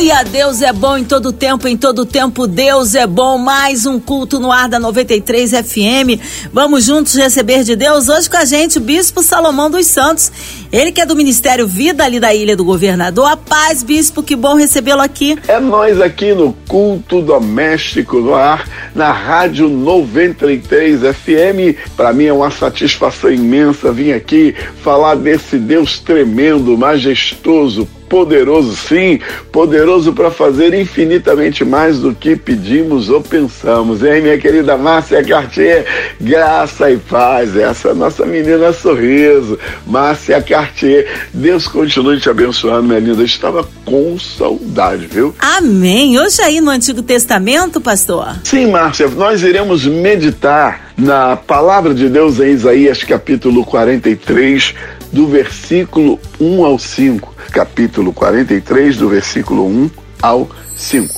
Deus 0.00 0.62
é 0.62 0.72
bom 0.72 0.96
em 0.96 1.04
todo 1.04 1.30
tempo, 1.30 1.68
em 1.68 1.76
todo 1.76 2.06
tempo 2.06 2.46
Deus 2.46 2.94
é 2.94 3.06
bom. 3.06 3.36
Mais 3.36 3.84
um 3.84 4.00
culto 4.00 4.40
no 4.40 4.50
ar 4.50 4.66
da 4.66 4.78
93 4.78 5.50
FM. 5.50 6.48
Vamos 6.54 6.86
juntos 6.86 7.14
receber 7.14 7.64
de 7.64 7.76
Deus 7.76 8.08
hoje 8.08 8.28
com 8.28 8.38
a 8.38 8.46
gente 8.46 8.78
o 8.78 8.80
Bispo 8.80 9.22
Salomão 9.22 9.70
dos 9.70 9.86
Santos. 9.86 10.32
Ele 10.72 10.90
que 10.90 11.02
é 11.02 11.06
do 11.06 11.14
Ministério 11.14 11.66
Vida 11.66 12.02
ali 12.02 12.18
da 12.18 12.34
Ilha 12.34 12.56
do 12.56 12.64
Governador. 12.64 13.30
A 13.30 13.36
paz, 13.36 13.82
Bispo, 13.82 14.22
que 14.22 14.34
bom 14.34 14.54
recebê-lo 14.54 15.02
aqui. 15.02 15.36
É 15.46 15.60
nós 15.60 16.00
aqui 16.00 16.32
no 16.32 16.54
culto 16.66 17.20
doméstico 17.20 18.20
no 18.20 18.34
ar, 18.34 18.66
na 18.94 19.12
Rádio 19.12 19.68
93 19.68 21.00
FM. 21.00 21.76
Para 21.94 22.14
mim 22.14 22.24
é 22.24 22.32
uma 22.32 22.50
satisfação 22.50 23.30
imensa 23.30 23.92
vir 23.92 24.14
aqui 24.14 24.54
falar 24.82 25.14
desse 25.14 25.58
Deus 25.58 25.98
tremendo, 25.98 26.76
majestoso, 26.78 27.86
poderoso, 28.10 28.76
sim, 28.76 29.20
poderoso 29.52 30.12
para 30.12 30.32
fazer 30.32 30.74
infinitamente 30.74 31.64
mais 31.64 32.00
do 32.00 32.12
que 32.12 32.34
pedimos 32.34 33.08
ou 33.08 33.22
pensamos. 33.22 34.02
Hein, 34.02 34.20
minha 34.20 34.36
querida 34.36 34.76
Márcia 34.76 35.24
Cartier? 35.24 35.86
Graça 36.20 36.90
e 36.90 36.98
paz. 36.98 37.56
Essa 37.56 37.88
é 37.88 37.90
a 37.92 37.94
nossa 37.94 38.26
menina 38.26 38.72
sorriso, 38.72 39.56
Márcia 39.86 40.42
Cartier. 40.42 41.06
Deus 41.32 41.68
continue 41.68 42.20
te 42.20 42.28
abençoando, 42.28 42.88
minha 42.88 42.98
linda. 42.98 43.22
Eu 43.22 43.26
estava 43.26 43.66
com 43.84 44.18
saudade, 44.18 45.06
viu? 45.06 45.32
Amém. 45.38 46.18
Hoje 46.18 46.42
aí 46.42 46.60
no 46.60 46.70
Antigo 46.70 47.02
Testamento, 47.02 47.80
pastor? 47.80 48.40
Sim, 48.42 48.72
Márcia, 48.72 49.06
nós 49.06 49.42
iremos 49.44 49.86
meditar 49.86 50.90
na 50.98 51.36
palavra 51.36 51.94
de 51.94 52.08
Deus 52.08 52.40
em 52.40 52.50
Isaías 52.50 53.04
capítulo 53.04 53.64
43, 53.64 54.74
do 55.12 55.26
versículo 55.26 56.18
1 56.40 56.64
ao 56.64 56.78
5 56.78 57.34
capítulo 57.50 58.12
43, 58.12 58.96
do 58.96 59.08
versículo 59.08 59.66
1 59.66 59.90
ao 60.22 60.48
5. 60.76 61.12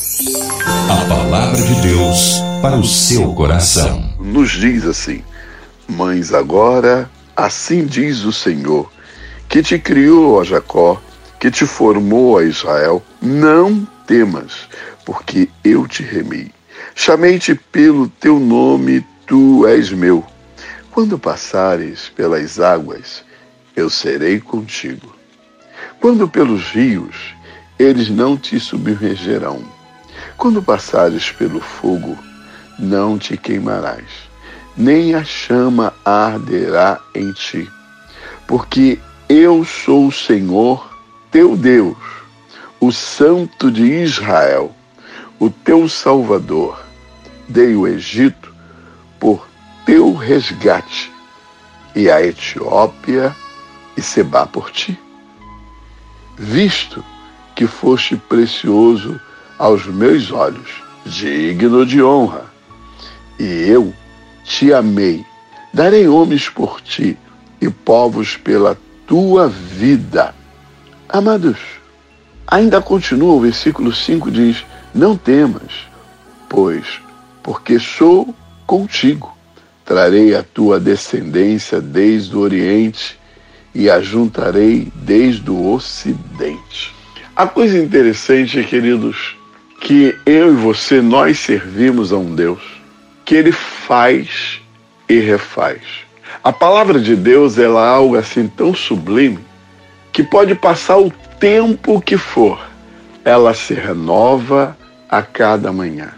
A 0.89 1.05
palavra 1.07 1.61
de 1.61 1.81
Deus 1.83 2.41
para 2.63 2.77
o 2.77 2.85
seu 2.85 3.35
coração. 3.35 4.15
Nos 4.19 4.51
diz 4.53 4.85
assim: 4.85 5.23
Mães, 5.87 6.33
agora, 6.33 7.11
assim 7.37 7.85
diz 7.85 8.25
o 8.25 8.33
Senhor, 8.33 8.91
que 9.49 9.63
te 9.63 9.79
criou, 9.79 10.35
ó 10.35 10.45
Jacó, 10.45 11.01
que 11.39 11.51
te 11.51 11.67
formou, 11.67 12.39
a 12.39 12.45
Israel, 12.45 13.03
não 13.21 13.87
temas, 14.07 14.69
porque 15.05 15.49
eu 15.63 15.87
te 15.87 16.03
remi. 16.03 16.51
Chamei-te 16.95 17.55
pelo 17.55 18.09
teu 18.09 18.39
nome, 18.39 19.05
tu 19.27 19.67
és 19.67 19.91
meu. 19.91 20.25
Quando 20.91 21.19
passares 21.19 22.11
pelas 22.15 22.61
águas, 22.61 23.25
eu 23.75 23.89
serei 23.89 24.41
contigo. 24.41 25.15
Quando 26.01 26.29
pelos 26.29 26.71
rios, 26.71 27.35
eles 27.79 28.09
não 28.09 28.37
te 28.37 28.59
submergerão. 28.61 29.63
Quando 30.37 30.63
passares 30.63 31.31
pelo 31.31 31.61
fogo, 31.61 32.19
não 32.79 33.19
te 33.19 33.37
queimarás, 33.37 34.07
nem 34.77 35.15
a 35.15 35.25
chama 35.25 35.93
arderá 36.05 37.01
em 37.15 37.33
ti. 37.33 37.71
Porque 38.47 38.99
eu 39.29 39.65
sou 39.65 40.09
o 40.09 40.13
Senhor, 40.13 40.99
teu 41.31 41.57
Deus, 41.57 41.97
o 42.81 42.91
Santo 42.93 43.71
de 43.71 43.85
Israel, 43.85 44.75
o 45.39 45.49
teu 45.49 45.89
Salvador. 45.89 46.81
Dei 47.49 47.75
o 47.75 47.87
Egito 47.87 48.53
por 49.19 49.47
teu 49.85 50.15
resgate, 50.15 51.13
e 51.95 52.11
a 52.11 52.25
Etiópia 52.25 53.35
e 53.97 54.03
Seba 54.03 54.47
por 54.47 54.71
ti 54.71 54.99
visto 56.43 57.05
que 57.55 57.67
foste 57.67 58.17
precioso 58.17 59.21
aos 59.59 59.87
meus 59.87 60.31
olhos, 60.33 60.83
digno 61.05 61.85
de 61.85 62.03
honra. 62.03 62.47
E 63.39 63.45
eu 63.45 63.93
te 64.45 64.73
amei. 64.73 65.25
Darei 65.73 66.09
homens 66.09 66.49
por 66.49 66.81
ti 66.81 67.17
e 67.61 67.71
povos 67.71 68.37
pela 68.37 68.77
tua 69.07 69.49
vida. 69.49 70.35
Amados, 71.09 71.59
ainda 72.47 72.81
continua 72.81 73.35
o 73.35 73.41
versículo 73.41 73.93
5 73.93 74.31
diz: 74.31 74.65
Não 74.95 75.17
temas, 75.17 75.87
pois, 76.49 77.01
porque 77.43 77.79
sou 77.79 78.35
contigo. 78.67 79.33
Trarei 79.85 80.35
a 80.35 80.43
tua 80.43 80.79
descendência 80.79 81.81
desde 81.81 82.37
o 82.37 82.41
Oriente 82.41 83.19
e 83.75 83.91
a 83.91 84.01
juntarei 84.01 84.89
desde 84.95 85.51
o 85.51 85.73
ocidente. 85.73 86.95
A 87.35 87.47
coisa 87.47 87.79
interessante, 87.79 88.63
queridos, 88.65 89.37
que 89.81 90.15
eu 90.27 90.53
e 90.53 90.57
você, 90.57 91.01
nós 91.01 91.39
servimos 91.39 92.13
a 92.13 92.17
um 92.17 92.35
Deus 92.35 92.63
que 93.25 93.35
ele 93.35 93.53
faz 93.53 94.61
e 95.09 95.19
refaz. 95.19 95.81
A 96.45 96.53
palavra 96.53 97.01
de 97.01 97.17
Deus 97.17 97.59
é 97.59 97.67
algo 97.67 98.17
assim 98.17 98.49
tão 98.49 98.75
sublime 98.75 99.39
que 100.13 100.23
pode 100.23 100.55
passar 100.55 100.99
o 100.99 101.11
tempo 101.41 102.01
que 102.01 102.17
for, 102.17 102.61
ela 103.25 103.55
se 103.55 103.75
renova 103.75 104.77
a 105.09 105.23
cada 105.23 105.73
manhã. 105.73 106.11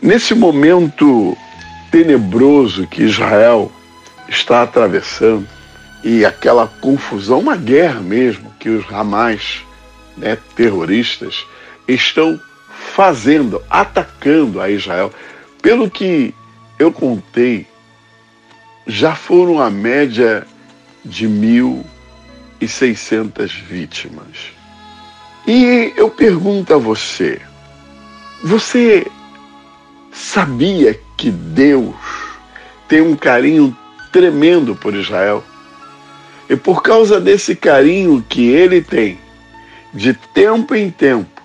Nesse 0.00 0.34
momento 0.34 1.36
tenebroso 1.90 2.86
que 2.86 3.02
Israel 3.02 3.70
está 4.28 4.62
atravessando, 4.62 5.46
e 6.08 6.24
aquela 6.24 6.68
confusão, 6.68 7.40
uma 7.40 7.56
guerra 7.56 7.98
mesmo, 7.98 8.54
que 8.60 8.68
os 8.68 8.86
ramais 8.86 9.64
né, 10.16 10.38
terroristas 10.54 11.44
estão 11.88 12.40
fazendo, 12.94 13.60
atacando 13.68 14.60
a 14.60 14.70
Israel. 14.70 15.12
Pelo 15.60 15.90
que 15.90 16.32
eu 16.78 16.92
contei, 16.92 17.66
já 18.86 19.16
foram 19.16 19.60
a 19.60 19.68
média 19.68 20.46
de 21.04 21.26
1.600 21.26 23.50
vítimas. 23.64 24.52
E 25.44 25.92
eu 25.96 26.08
pergunto 26.08 26.72
a 26.72 26.78
você, 26.78 27.40
você 28.44 29.04
sabia 30.12 30.96
que 31.16 31.32
Deus 31.32 31.96
tem 32.86 33.00
um 33.00 33.16
carinho 33.16 33.76
tremendo 34.12 34.76
por 34.76 34.94
Israel? 34.94 35.42
E 36.48 36.56
por 36.56 36.82
causa 36.82 37.20
desse 37.20 37.56
carinho 37.56 38.24
que 38.28 38.48
ele 38.48 38.80
tem, 38.80 39.18
de 39.92 40.14
tempo 40.14 40.74
em 40.74 40.90
tempo, 40.90 41.42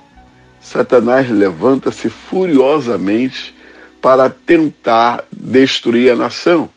Satanás 0.59 1.29
levanta-se 1.29 2.09
furiosamente 2.09 3.55
para 4.01 4.29
tentar 4.29 5.23
destruir 5.31 6.11
a 6.11 6.15
nação. 6.15 6.69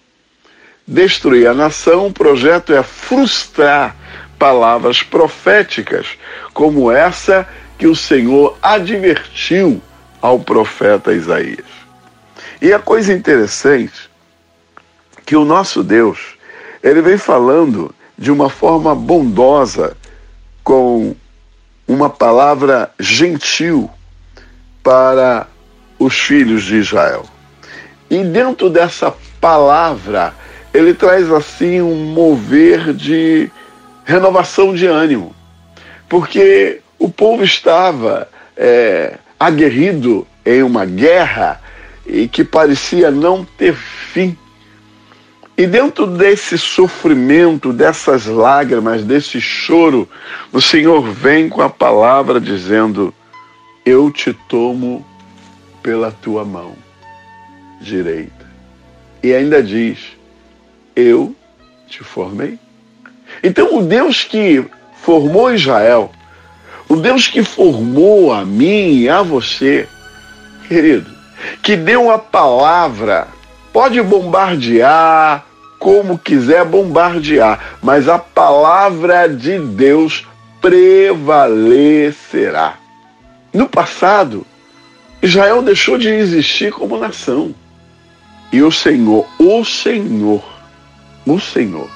Destruir 0.86 1.46
a 1.46 1.54
nação, 1.54 2.06
o 2.06 2.12
projeto 2.12 2.72
é 2.72 2.82
frustrar 2.82 3.96
palavras 4.38 5.02
proféticas, 5.02 6.06
como 6.52 6.90
essa 6.90 7.46
que 7.78 7.86
o 7.86 7.96
Senhor 7.96 8.58
advertiu 8.62 9.82
ao 10.20 10.40
profeta 10.40 11.12
Isaías. 11.12 11.66
E 12.60 12.72
a 12.72 12.78
coisa 12.78 13.12
interessante 13.12 14.10
que 15.24 15.36
o 15.36 15.44
nosso 15.44 15.82
Deus, 15.82 16.18
ele 16.82 17.00
vem 17.02 17.18
falando 17.18 17.94
de 18.16 18.30
uma 18.30 18.48
forma 18.48 18.94
bondosa, 18.94 19.96
com 20.62 21.14
uma 21.86 22.08
palavra 22.08 22.90
gentil 22.98 23.90
para 24.82 25.46
os 25.98 26.14
filhos 26.14 26.64
de 26.64 26.76
Israel. 26.76 27.24
E 28.10 28.22
dentro 28.22 28.70
dessa 28.70 29.14
palavra, 29.40 30.34
ele 30.72 30.94
traz 30.94 31.30
assim 31.30 31.80
um 31.80 31.94
mover 32.12 32.92
de 32.92 33.50
renovação 34.04 34.74
de 34.74 34.86
ânimo, 34.86 35.34
porque 36.08 36.80
o 36.98 37.08
povo 37.08 37.42
estava 37.44 38.28
é, 38.56 39.18
aguerrido 39.38 40.26
em 40.44 40.62
uma 40.62 40.84
guerra 40.84 41.60
e 42.06 42.28
que 42.28 42.44
parecia 42.44 43.10
não 43.10 43.44
ter 43.44 43.74
fim. 43.74 44.36
E 45.56 45.66
dentro 45.66 46.06
desse 46.06 46.58
sofrimento, 46.58 47.72
dessas 47.72 48.26
lágrimas, 48.26 49.04
desse 49.04 49.40
choro, 49.40 50.08
o 50.52 50.60
Senhor 50.60 51.02
vem 51.02 51.48
com 51.48 51.62
a 51.62 51.70
palavra 51.70 52.40
dizendo: 52.40 53.14
Eu 53.86 54.10
te 54.10 54.32
tomo 54.48 55.06
pela 55.80 56.10
tua 56.10 56.44
mão 56.44 56.74
direita. 57.80 58.44
E 59.22 59.32
ainda 59.32 59.62
diz: 59.62 59.98
Eu 60.96 61.34
te 61.86 62.02
formei. 62.02 62.58
Então, 63.42 63.78
o 63.78 63.82
Deus 63.82 64.24
que 64.24 64.64
formou 65.02 65.54
Israel, 65.54 66.10
o 66.88 66.96
Deus 66.96 67.28
que 67.28 67.44
formou 67.44 68.32
a 68.32 68.44
mim 68.44 68.98
e 68.98 69.08
a 69.08 69.22
você, 69.22 69.88
querido, 70.66 71.10
que 71.62 71.76
deu 71.76 72.10
a 72.10 72.18
palavra. 72.18 73.28
Pode 73.74 74.00
bombardear 74.00 75.44
como 75.80 76.16
quiser 76.16 76.64
bombardear, 76.64 77.76
mas 77.82 78.08
a 78.08 78.20
palavra 78.20 79.28
de 79.28 79.58
Deus 79.58 80.24
prevalecerá. 80.60 81.58
No 83.52 83.68
passado, 83.68 84.46
Israel 85.20 85.60
deixou 85.60 85.98
de 85.98 86.08
existir 86.08 86.72
como 86.72 86.96
nação. 86.96 87.52
E 88.52 88.62
o 88.62 88.70
Senhor, 88.70 89.26
o 89.40 89.64
Senhor, 89.64 90.44
o 91.26 91.40
Senhor, 91.40 91.90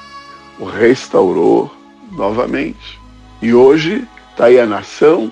o 0.59 0.65
restaurou 0.65 1.73
novamente. 2.11 2.99
E 3.41 3.53
hoje 3.53 4.05
está 4.31 4.47
aí 4.47 4.59
a 4.59 4.65
nação 4.65 5.31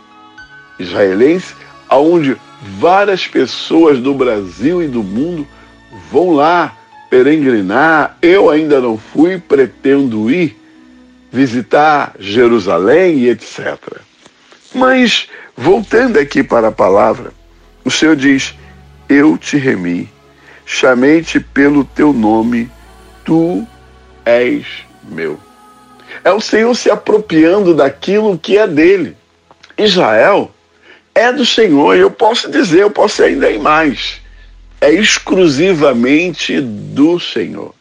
israelense, 0.79 1.53
aonde 1.89 2.37
várias 2.79 3.27
pessoas 3.27 3.99
do 3.99 4.13
Brasil 4.13 4.81
e 4.81 4.87
do 4.87 5.03
mundo 5.03 5.45
vão 6.11 6.31
lá 6.31 6.77
peregrinar. 7.09 8.17
Eu 8.21 8.49
ainda 8.49 8.79
não 8.79 8.97
fui, 8.97 9.37
pretendo 9.37 10.29
ir 10.29 10.57
visitar 11.31 12.13
Jerusalém 12.19 13.19
e 13.19 13.29
etc. 13.29 13.77
Mas, 14.73 15.29
voltando 15.55 16.17
aqui 16.17 16.43
para 16.43 16.69
a 16.69 16.71
palavra, 16.71 17.31
o 17.83 17.91
Senhor 17.91 18.15
diz: 18.15 18.55
Eu 19.07 19.37
te 19.37 19.57
remi, 19.57 20.09
chamei-te 20.65 21.39
pelo 21.39 21.83
teu 21.83 22.13
nome, 22.13 22.69
tu 23.23 23.65
és 24.25 24.65
meu. 25.09 25.39
É 26.23 26.31
o 26.31 26.41
Senhor 26.41 26.73
se 26.75 26.89
apropriando 26.89 27.73
daquilo 27.73 28.37
que 28.37 28.57
é 28.57 28.67
dele. 28.67 29.15
Israel 29.77 30.51
é 31.13 31.31
do 31.31 31.45
Senhor, 31.45 31.95
e 31.95 31.99
eu 31.99 32.11
posso 32.11 32.49
dizer, 32.49 32.81
eu 32.81 32.91
posso 32.91 33.23
ainda 33.23 33.49
ir 33.49 33.59
mais. 33.59 34.21
É 34.79 34.91
exclusivamente 34.91 36.61
do 36.61 37.19
Senhor. 37.19 37.73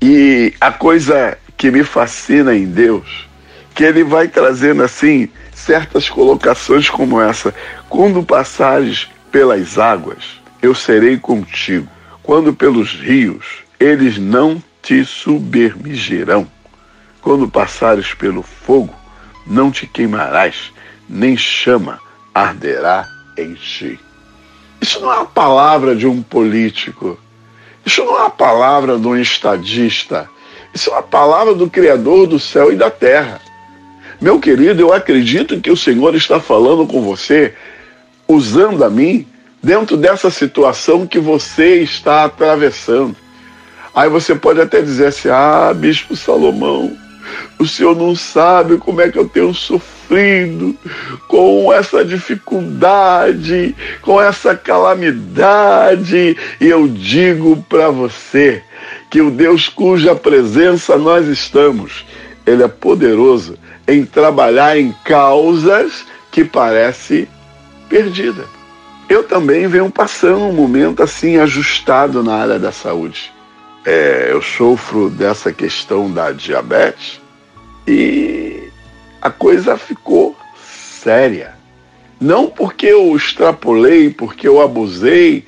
E 0.00 0.52
a 0.60 0.70
coisa 0.70 1.38
que 1.56 1.70
me 1.70 1.82
fascina 1.82 2.54
em 2.54 2.66
Deus, 2.66 3.26
que 3.74 3.84
ele 3.84 4.04
vai 4.04 4.28
trazendo 4.28 4.82
assim 4.82 5.28
certas 5.54 6.08
colocações 6.08 6.90
como 6.90 7.20
essa: 7.20 7.54
quando 7.88 8.22
passares 8.22 9.08
pelas 9.32 9.78
águas, 9.78 10.40
eu 10.60 10.74
serei 10.74 11.16
contigo. 11.16 11.88
Quando 12.22 12.52
pelos 12.52 12.92
rios, 12.92 13.46
eles 13.78 14.18
não 14.18 14.62
te 14.82 15.04
submergirão. 15.04 16.46
Quando 17.22 17.48
passares 17.48 18.14
pelo 18.14 18.42
fogo, 18.42 18.94
não 19.46 19.70
te 19.70 19.86
queimarás, 19.86 20.72
nem 21.08 21.36
chama 21.36 21.98
arderá 22.34 23.08
em 23.36 23.54
ti. 23.54 23.98
Isso 24.80 25.00
não 25.00 25.12
é 25.12 25.20
a 25.20 25.24
palavra 25.24 25.94
de 25.94 26.06
um 26.06 26.22
político. 26.22 27.18
Isso 27.84 28.04
não 28.04 28.22
é 28.22 28.26
a 28.26 28.30
palavra 28.30 28.98
de 28.98 29.06
um 29.06 29.16
estadista. 29.16 30.28
Isso 30.74 30.90
é 30.90 30.98
a 30.98 31.02
palavra 31.02 31.54
do 31.54 31.70
Criador 31.70 32.26
do 32.26 32.38
céu 32.38 32.72
e 32.72 32.76
da 32.76 32.90
terra. 32.90 33.40
Meu 34.20 34.38
querido, 34.40 34.80
eu 34.80 34.92
acredito 34.92 35.60
que 35.60 35.70
o 35.70 35.76
Senhor 35.76 36.14
está 36.14 36.40
falando 36.40 36.86
com 36.86 37.02
você, 37.02 37.54
usando 38.26 38.84
a 38.84 38.90
mim, 38.90 39.26
dentro 39.62 39.96
dessa 39.96 40.30
situação 40.30 41.06
que 41.06 41.18
você 41.18 41.82
está 41.82 42.24
atravessando. 42.24 43.16
Aí 43.94 44.08
você 44.08 44.34
pode 44.34 44.60
até 44.60 44.82
dizer 44.82 45.06
assim: 45.06 45.28
ah, 45.28 45.72
Bispo 45.74 46.14
Salomão, 46.14 46.96
o 47.58 47.66
senhor 47.66 47.96
não 47.96 48.14
sabe 48.14 48.76
como 48.78 49.00
é 49.00 49.10
que 49.10 49.18
eu 49.18 49.28
tenho 49.28 49.52
sofrido 49.54 49.95
com 51.28 51.72
essa 51.72 52.04
dificuldade, 52.04 53.74
com 54.02 54.20
essa 54.20 54.54
calamidade. 54.54 56.36
E 56.60 56.66
eu 56.66 56.86
digo 56.88 57.64
para 57.68 57.90
você 57.90 58.62
que 59.10 59.20
o 59.20 59.30
Deus 59.30 59.68
cuja 59.68 60.14
presença 60.14 60.96
nós 60.96 61.26
estamos, 61.26 62.04
ele 62.44 62.62
é 62.62 62.68
poderoso 62.68 63.58
em 63.86 64.04
trabalhar 64.04 64.78
em 64.78 64.94
causas 65.04 66.04
que 66.30 66.44
parece 66.44 67.28
perdida. 67.88 68.44
Eu 69.08 69.22
também 69.22 69.68
venho 69.68 69.90
passando 69.90 70.40
um 70.40 70.52
momento 70.52 71.02
assim 71.02 71.36
ajustado 71.36 72.22
na 72.22 72.34
área 72.34 72.58
da 72.58 72.72
saúde. 72.72 73.32
É, 73.84 74.28
eu 74.30 74.42
sofro 74.42 75.08
dessa 75.08 75.52
questão 75.52 76.10
da 76.10 76.32
diabetes 76.32 77.20
e 77.86 78.65
a 79.26 79.30
coisa 79.30 79.76
ficou 79.76 80.36
séria. 81.02 81.54
Não 82.20 82.48
porque 82.48 82.86
eu 82.86 83.14
extrapolei, 83.16 84.08
porque 84.08 84.46
eu 84.46 84.62
abusei, 84.62 85.44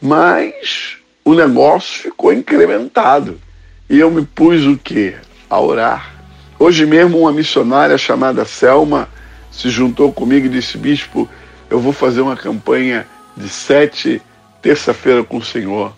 mas 0.00 0.98
o 1.24 1.34
negócio 1.34 2.02
ficou 2.02 2.30
incrementado. 2.30 3.40
E 3.88 3.98
eu 3.98 4.10
me 4.10 4.22
pus 4.22 4.66
o 4.66 4.76
quê? 4.76 5.14
A 5.48 5.58
orar. 5.58 6.12
Hoje 6.58 6.84
mesmo 6.84 7.20
uma 7.20 7.32
missionária 7.32 7.96
chamada 7.96 8.44
Selma 8.44 9.08
se 9.50 9.70
juntou 9.70 10.12
comigo 10.12 10.46
e 10.46 10.50
disse, 10.50 10.76
bispo, 10.76 11.26
eu 11.70 11.80
vou 11.80 11.92
fazer 11.92 12.20
uma 12.20 12.36
campanha 12.36 13.06
de 13.34 13.48
sete 13.48 14.20
terça-feira 14.60 15.24
com 15.24 15.38
o 15.38 15.44
Senhor 15.44 15.94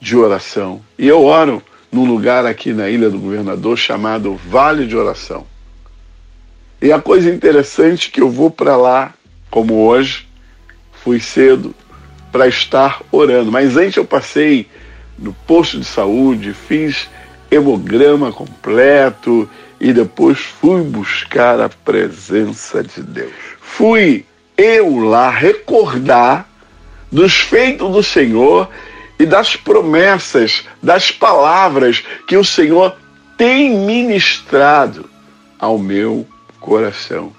de 0.00 0.16
oração. 0.16 0.80
E 0.98 1.06
eu 1.06 1.22
oro 1.24 1.62
num 1.92 2.04
lugar 2.04 2.44
aqui 2.44 2.72
na 2.72 2.90
Ilha 2.90 3.08
do 3.08 3.20
Governador 3.20 3.78
chamado 3.78 4.34
Vale 4.34 4.84
de 4.84 4.96
Oração. 4.96 5.51
E 6.82 6.90
a 6.90 7.00
coisa 7.00 7.30
interessante 7.30 8.08
é 8.08 8.10
que 8.10 8.20
eu 8.20 8.28
vou 8.28 8.50
para 8.50 8.76
lá, 8.76 9.14
como 9.48 9.86
hoje, 9.86 10.26
fui 11.04 11.20
cedo 11.20 11.72
para 12.32 12.48
estar 12.48 13.00
orando. 13.12 13.52
Mas 13.52 13.76
antes 13.76 13.96
eu 13.96 14.04
passei 14.04 14.68
no 15.16 15.32
posto 15.32 15.78
de 15.78 15.84
saúde, 15.84 16.52
fiz 16.52 17.08
hemograma 17.48 18.32
completo 18.32 19.48
e 19.80 19.92
depois 19.92 20.38
fui 20.38 20.82
buscar 20.82 21.60
a 21.60 21.68
presença 21.68 22.82
de 22.82 23.00
Deus. 23.00 23.32
Fui 23.60 24.26
eu 24.56 24.98
lá 24.98 25.30
recordar 25.30 26.48
dos 27.12 27.34
feitos 27.34 27.92
do 27.92 28.02
Senhor 28.02 28.68
e 29.20 29.24
das 29.24 29.54
promessas, 29.54 30.64
das 30.82 31.12
palavras 31.12 32.02
que 32.26 32.36
o 32.36 32.44
Senhor 32.44 32.96
tem 33.36 33.70
ministrado 33.70 35.08
ao 35.60 35.78
meu 35.78 36.26
coração. 36.62 37.32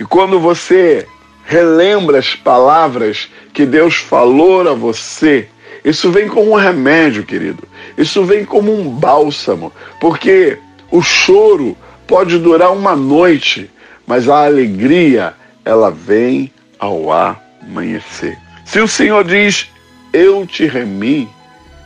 E 0.00 0.04
quando 0.04 0.40
você 0.40 1.06
relembra 1.44 2.18
as 2.18 2.34
palavras 2.34 3.28
que 3.52 3.64
Deus 3.64 3.94
falou 3.94 4.68
a 4.68 4.74
você, 4.74 5.48
isso 5.84 6.10
vem 6.10 6.28
como 6.28 6.52
um 6.52 6.56
remédio, 6.56 7.24
querido. 7.24 7.62
Isso 7.96 8.24
vem 8.24 8.44
como 8.44 8.72
um 8.72 8.88
bálsamo, 8.88 9.72
porque 10.00 10.58
o 10.90 11.02
choro 11.02 11.76
pode 12.06 12.38
durar 12.38 12.72
uma 12.72 12.96
noite, 12.96 13.70
mas 14.06 14.28
a 14.28 14.46
alegria, 14.46 15.34
ela 15.64 15.90
vem 15.90 16.50
ao 16.78 17.12
amanhecer. 17.12 18.38
Se 18.64 18.80
o 18.80 18.88
Senhor 18.88 19.24
diz, 19.24 19.70
eu 20.12 20.46
te 20.46 20.66
remi, 20.66 21.28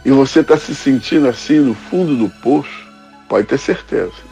e 0.05 0.11
você 0.11 0.41
está 0.41 0.57
se 0.57 0.75
sentindo 0.75 1.29
assim 1.29 1.59
no 1.59 1.75
fundo 1.75 2.17
do 2.17 2.29
poço, 2.41 2.87
pode 3.29 3.47
ter 3.49 3.59
certeza 3.59 4.27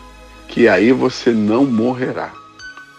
que 0.54 0.68
aí 0.68 0.92
você 0.92 1.32
não 1.32 1.64
morrerá. 1.64 2.30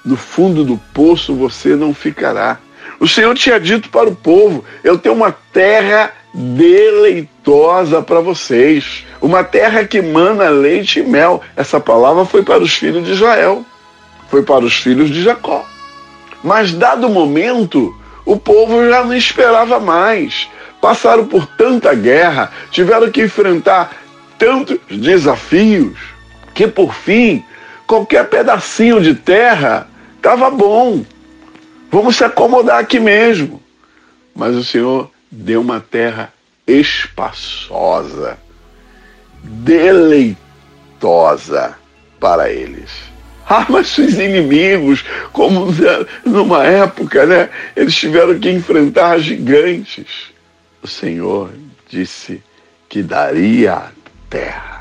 No 0.06 0.16
fundo 0.16 0.64
do 0.64 0.78
poço 0.94 1.34
você 1.34 1.76
não 1.76 1.94
ficará. 1.94 2.60
O 3.00 3.08
Senhor 3.08 3.34
tinha 3.36 3.60
dito 3.60 3.90
para 3.90 4.08
o 4.08 4.16
povo: 4.16 4.64
Eu 4.84 4.98
tenho 4.98 5.16
uma 5.16 5.32
terra 5.32 6.12
deleitosa 6.34 8.02
para 8.02 8.20
vocês, 8.20 9.06
uma 9.22 9.44
terra 9.44 9.86
que 9.86 10.02
mana 10.02 10.50
leite 10.50 11.00
e 11.00 11.04
mel. 11.04 11.42
Essa 11.56 11.80
palavra 11.80 12.26
foi 12.26 12.44
para 12.44 12.62
os 12.62 12.74
filhos 12.74 13.06
de 13.06 13.14
Israel, 13.14 13.66
foi 14.30 14.44
para 14.44 14.64
os 14.64 14.76
filhos 14.76 15.10
de 15.10 15.24
Jacó. 15.24 15.66
Mas, 16.44 16.72
dado 16.74 17.08
o 17.08 17.10
momento, 17.10 17.96
o 18.24 18.38
povo 18.38 18.88
já 18.88 19.04
não 19.04 19.16
esperava 19.16 19.80
mais 19.80 20.48
passaram 20.86 21.26
por 21.26 21.48
tanta 21.48 21.96
guerra, 21.96 22.52
tiveram 22.70 23.10
que 23.10 23.24
enfrentar 23.24 23.92
tantos 24.38 24.78
desafios, 24.88 25.98
que 26.54 26.68
por 26.68 26.94
fim, 26.94 27.44
qualquer 27.88 28.30
pedacinho 28.30 29.02
de 29.02 29.16
terra 29.16 29.88
estava 30.26 30.50
bom. 30.50 31.06
Vamos 31.92 32.16
se 32.16 32.24
acomodar 32.24 32.80
aqui 32.80 33.00
mesmo. 33.00 33.62
Mas 34.36 34.56
o 34.56 34.64
Senhor 34.64 35.12
deu 35.32 35.62
uma 35.62 35.80
terra 35.80 36.34
espaçosa, 36.68 38.40
deleitosa 39.44 40.38
para 42.20 42.50
eles. 42.52 42.90
Ah, 43.48 43.68
mas 43.70 43.96
os 44.00 44.16
inimigos, 44.16 45.06
como 45.32 45.68
numa 46.26 46.64
época, 46.66 47.28
né? 47.28 47.50
Eles 47.76 47.94
tiveram 47.94 48.40
que 48.40 48.50
enfrentar 48.50 49.20
gigantes 49.20 50.34
o 50.86 50.88
Senhor 50.88 51.52
disse 51.90 52.44
que 52.88 53.02
daria 53.02 53.74
a 53.74 53.92
terra. 54.30 54.75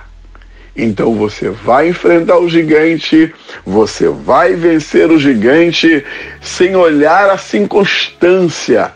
Então 0.76 1.14
você 1.14 1.50
vai 1.50 1.88
enfrentar 1.88 2.38
o 2.38 2.48
gigante, 2.48 3.32
você 3.64 4.08
vai 4.08 4.54
vencer 4.54 5.10
o 5.10 5.18
gigante 5.18 6.04
sem 6.40 6.74
olhar 6.74 7.30
a 7.30 7.38
circunstância, 7.38 8.92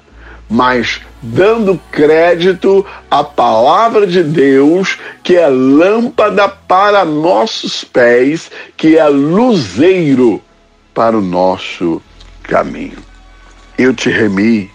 mas 0.50 1.00
dando 1.22 1.80
crédito 1.92 2.84
à 3.10 3.22
palavra 3.22 4.06
de 4.06 4.24
Deus, 4.24 4.98
que 5.22 5.36
é 5.36 5.46
lâmpada 5.46 6.48
para 6.48 7.04
nossos 7.04 7.84
pés, 7.84 8.50
que 8.76 8.96
é 8.96 9.06
luzeiro 9.08 10.42
para 10.92 11.16
o 11.16 11.22
nosso 11.22 12.02
caminho. 12.42 12.98
Eu 13.76 13.94
te 13.94 14.10
remi, 14.10 14.68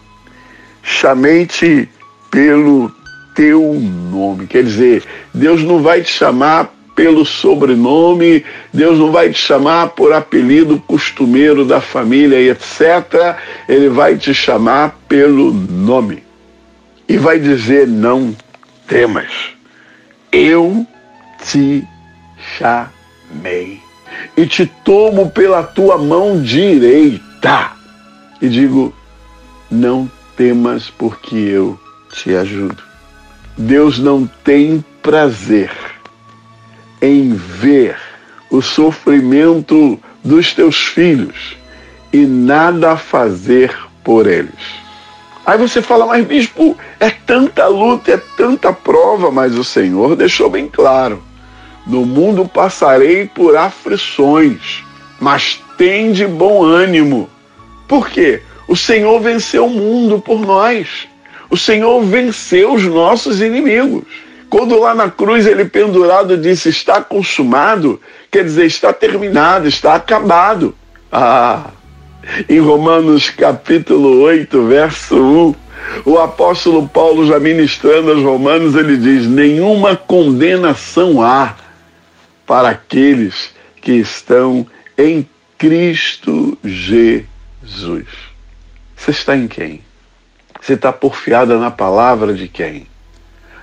chamei-te 0.82 1.90
pelo 2.32 2.90
teu 3.36 3.74
nome. 3.74 4.48
Quer 4.48 4.64
dizer, 4.64 5.04
Deus 5.34 5.62
não 5.64 5.82
vai 5.82 6.02
te 6.02 6.12
chamar 6.12 6.74
pelo 6.96 7.26
sobrenome, 7.26 8.46
Deus 8.72 9.00
não 9.00 9.12
vai 9.12 9.30
te 9.32 9.40
chamar 9.40 9.90
por 9.90 10.14
apelido 10.14 10.80
costumeiro 10.80 11.66
da 11.66 11.82
família 11.82 12.40
e 12.40 12.50
etc. 12.50 13.38
Ele 13.68 13.90
vai 13.90 14.18
te 14.18 14.34
chamar 14.34 14.98
pelo 15.08 15.52
nome. 15.52 16.24
E 17.08 17.18
vai 17.18 17.40
dizer: 17.40 17.88
não 17.88 18.36
temas, 18.88 19.32
eu 20.32 20.86
te 21.44 21.84
chamei 22.58 23.82
e 24.38 24.46
te 24.46 24.66
tomo 24.86 25.30
pela 25.30 25.64
tua 25.64 25.98
mão 25.98 26.42
direita 26.42 27.72
e 28.42 28.48
digo: 28.48 28.94
não 29.70 30.10
temas, 30.38 30.90
porque 30.90 31.36
eu 31.36 31.80
te 32.12 32.36
ajudo. 32.36 32.82
Deus 33.58 34.00
não 34.00 34.26
tem 34.44 34.84
prazer 35.02 35.93
em 37.04 37.34
ver 37.34 37.98
o 38.50 38.62
sofrimento 38.62 40.00
dos 40.24 40.54
teus 40.54 40.78
filhos 40.78 41.58
e 42.14 42.26
nada 42.26 42.96
fazer 42.96 43.76
por 44.06 44.26
eles. 44.26 44.84
Aí 45.46 45.58
você 45.58 45.82
fala, 45.82 46.06
mas 46.06 46.26
bispo, 46.26 46.78
é 47.02 47.10
tanta 47.10 47.68
luta, 47.68 48.14
é 48.14 48.22
tanta 48.38 48.72
prova, 48.72 49.30
mas 49.30 49.58
o 49.58 49.66
Senhor 49.66 50.16
deixou 50.16 50.50
bem 50.50 50.70
claro: 50.70 51.22
no 51.86 52.06
mundo 52.06 52.48
passarei 52.48 53.28
por 53.28 53.58
aflições, 53.58 54.86
mas 55.20 55.62
tem 55.78 56.14
de 56.14 56.26
bom 56.26 56.64
ânimo. 56.64 57.30
Por 57.86 58.08
quê? 58.08 58.42
O 58.66 58.78
Senhor 58.78 59.20
venceu 59.20 59.66
o 59.66 59.70
mundo 59.70 60.22
por 60.22 60.40
nós. 60.40 61.06
O 61.50 61.58
Senhor 61.58 62.02
venceu 62.06 62.74
os 62.74 62.84
nossos 62.86 63.42
inimigos. 63.42 64.23
Quando 64.54 64.80
lá 64.80 64.94
na 64.94 65.10
cruz 65.10 65.48
ele 65.48 65.66
pendurado 65.66 66.38
disse 66.38 66.70
está 66.70 67.02
consumado, 67.02 68.00
quer 68.30 68.44
dizer, 68.44 68.68
está 68.68 68.94
terminado, 68.94 69.68
está 69.68 69.96
acabado. 69.96 70.76
Ah, 71.12 71.72
em 72.48 72.60
Romanos 72.60 73.32
capítulo 73.32 74.22
8, 74.22 74.68
verso 74.68 75.16
1, 75.16 75.56
o 76.06 76.20
apóstolo 76.20 76.88
Paulo 76.88 77.26
já 77.26 77.40
ministrando 77.40 78.12
aos 78.12 78.22
romanos, 78.22 78.76
ele 78.76 78.96
diz: 78.96 79.26
nenhuma 79.26 79.96
condenação 79.96 81.20
há 81.20 81.56
para 82.46 82.70
aqueles 82.70 83.56
que 83.82 83.94
estão 83.94 84.68
em 84.96 85.28
Cristo 85.58 86.56
Jesus. 86.64 88.06
Você 88.96 89.10
está 89.10 89.36
em 89.36 89.48
quem? 89.48 89.82
Você 90.62 90.74
está 90.74 90.94
porfiada 90.94 91.58
na 91.58 91.72
palavra 91.72 92.36
de 92.36 92.48
quem? 92.48 92.93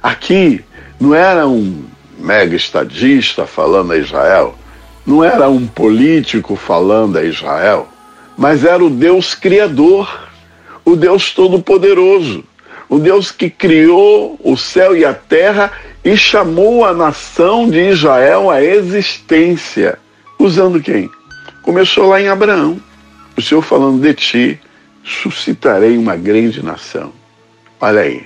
Aqui 0.02 0.64
não 0.99 1.14
era 1.14 1.47
um 1.47 1.85
mega 2.19 2.57
estadista 2.57 3.47
falando 3.47 3.92
a 3.92 3.99
Israel, 3.99 4.54
não 5.07 5.25
era 5.25 5.49
um 5.49 5.66
político 5.66 6.57
falando 6.57 7.19
a 7.19 7.25
Israel, 7.25 7.88
mas 8.37 8.64
era 8.64 8.85
o 8.85 8.90
Deus 8.90 9.35
Criador, 9.35 10.28
o 10.85 10.97
Deus 10.97 11.33
Todo-Poderoso, 11.33 12.45
o 12.88 12.99
Deus 12.99 13.30
que 13.30 13.49
criou 13.49 14.38
o 14.42 14.57
céu 14.57 14.97
e 14.97 15.04
a 15.04 15.14
terra 15.14 15.73
e 16.04 16.16
chamou 16.16 16.85
a 16.85 16.92
nação 16.92 17.69
de 17.69 17.88
Israel 17.88 18.50
à 18.50 18.62
existência. 18.62 19.99
Usando 20.38 20.80
quem? 20.80 21.11
Começou 21.62 22.09
lá 22.09 22.21
em 22.21 22.28
Abraão. 22.28 22.80
O 23.37 23.42
Senhor 23.42 23.62
falando 23.62 24.00
de 24.00 24.14
ti, 24.14 24.61
suscitarei 25.04 25.97
uma 25.97 26.16
grande 26.16 26.64
nação. 26.64 27.12
Olha 27.80 28.00
aí. 28.00 28.25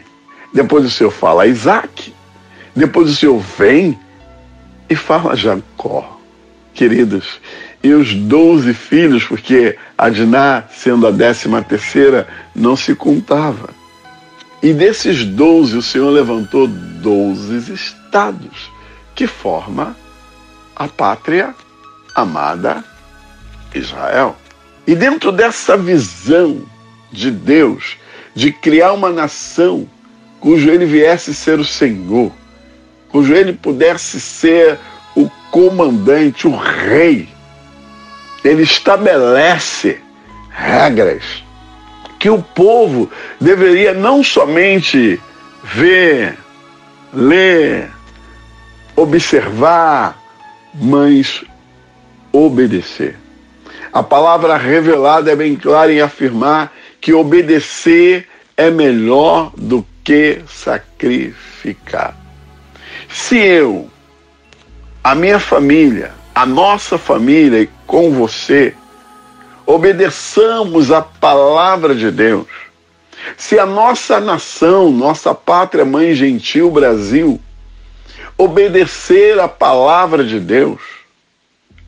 Depois 0.54 0.86
o 0.86 0.90
Senhor 0.90 1.10
fala 1.10 1.42
a 1.42 1.46
Isaac. 1.48 2.14
Depois 2.74 3.10
o 3.10 3.14
Senhor 3.14 3.40
vem 3.58 3.98
e 4.88 4.94
fala 4.94 5.32
a 5.32 5.36
Jacó. 5.36 6.20
Queridos, 6.72 7.40
e 7.82 7.92
os 7.92 8.14
doze 8.14 8.72
filhos, 8.72 9.24
porque 9.24 9.76
Adná, 9.98 10.64
sendo 10.70 11.06
a 11.06 11.10
décima 11.10 11.62
terceira, 11.62 12.26
não 12.54 12.76
se 12.76 12.94
contava. 12.94 13.68
E 14.62 14.72
desses 14.72 15.24
doze, 15.24 15.76
o 15.76 15.82
Senhor 15.82 16.10
levantou 16.10 16.66
doze 16.66 17.72
estados, 17.72 18.70
que 19.14 19.26
forma 19.26 19.94
a 20.74 20.88
pátria 20.88 21.54
amada 22.14 22.82
Israel. 23.74 24.36
E 24.86 24.94
dentro 24.94 25.30
dessa 25.30 25.76
visão 25.76 26.62
de 27.12 27.30
Deus, 27.30 27.96
de 28.34 28.52
criar 28.52 28.92
uma 28.92 29.10
nação 29.10 29.88
cujo 30.44 30.70
ele 30.70 30.84
viesse 30.84 31.32
ser 31.32 31.58
o 31.58 31.64
Senhor, 31.64 32.30
cujo 33.08 33.32
ele 33.32 33.54
pudesse 33.54 34.20
ser 34.20 34.78
o 35.16 35.30
comandante, 35.50 36.46
o 36.46 36.54
rei, 36.54 37.26
ele 38.44 38.62
estabelece 38.62 40.02
regras 40.50 41.42
que 42.18 42.28
o 42.28 42.42
povo 42.42 43.10
deveria 43.40 43.94
não 43.94 44.22
somente 44.22 45.18
ver, 45.62 46.36
ler, 47.10 47.90
observar, 48.94 50.22
mas 50.74 51.42
obedecer. 52.30 53.16
A 53.90 54.02
palavra 54.02 54.58
revelada 54.58 55.32
é 55.32 55.36
bem 55.36 55.56
clara 55.56 55.90
em 55.90 56.02
afirmar 56.02 56.70
que 57.00 57.14
obedecer 57.14 58.28
é 58.58 58.70
melhor 58.70 59.50
do 59.56 59.86
que 60.04 60.42
sacrificar. 60.46 62.14
Se 63.08 63.38
eu, 63.38 63.90
a 65.02 65.14
minha 65.14 65.40
família, 65.40 66.12
a 66.34 66.44
nossa 66.44 66.98
família 66.98 67.62
e 67.62 67.70
com 67.86 68.12
você, 68.12 68.74
obedeçamos 69.66 70.92
a 70.92 71.00
palavra 71.00 71.94
de 71.94 72.10
Deus, 72.10 72.46
se 73.36 73.58
a 73.58 73.64
nossa 73.64 74.20
nação, 74.20 74.90
nossa 74.90 75.34
pátria 75.34 75.84
mãe 75.84 76.14
gentil 76.14 76.70
Brasil, 76.70 77.40
obedecer 78.36 79.40
a 79.40 79.48
palavra 79.48 80.22
de 80.22 80.38
Deus, 80.38 80.80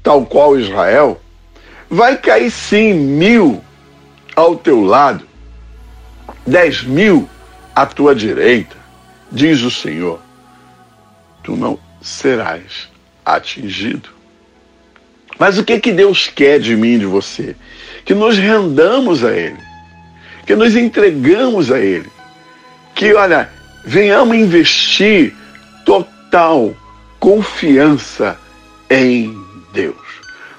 tal 0.02 0.24
qual 0.24 0.58
Israel, 0.58 1.20
vai 1.90 2.16
cair 2.16 2.50
sim 2.50 2.94
mil 2.94 3.62
ao 4.34 4.56
teu 4.56 4.82
lado, 4.82 5.26
dez 6.46 6.82
mil 6.82 7.28
à 7.76 7.84
tua 7.84 8.14
direita, 8.14 8.74
diz 9.30 9.60
o 9.60 9.70
Senhor. 9.70 10.18
Tu 11.44 11.54
não 11.54 11.78
serás 12.00 12.88
atingido. 13.22 14.08
Mas 15.38 15.58
o 15.58 15.64
que, 15.64 15.78
que 15.78 15.92
Deus 15.92 16.26
quer 16.26 16.58
de 16.58 16.74
mim 16.74 16.94
e 16.94 16.98
de 17.00 17.06
você? 17.06 17.54
Que 18.06 18.14
nos 18.14 18.38
rendamos 18.38 19.22
a 19.22 19.32
Ele, 19.32 19.58
que 20.46 20.56
nos 20.56 20.74
entregamos 20.74 21.70
a 21.70 21.78
Ele, 21.78 22.10
que, 22.94 23.12
olha, 23.12 23.50
venhamos 23.84 24.36
investir 24.36 25.34
total 25.84 26.74
confiança 27.20 28.38
em 28.88 29.36
Deus. 29.74 29.96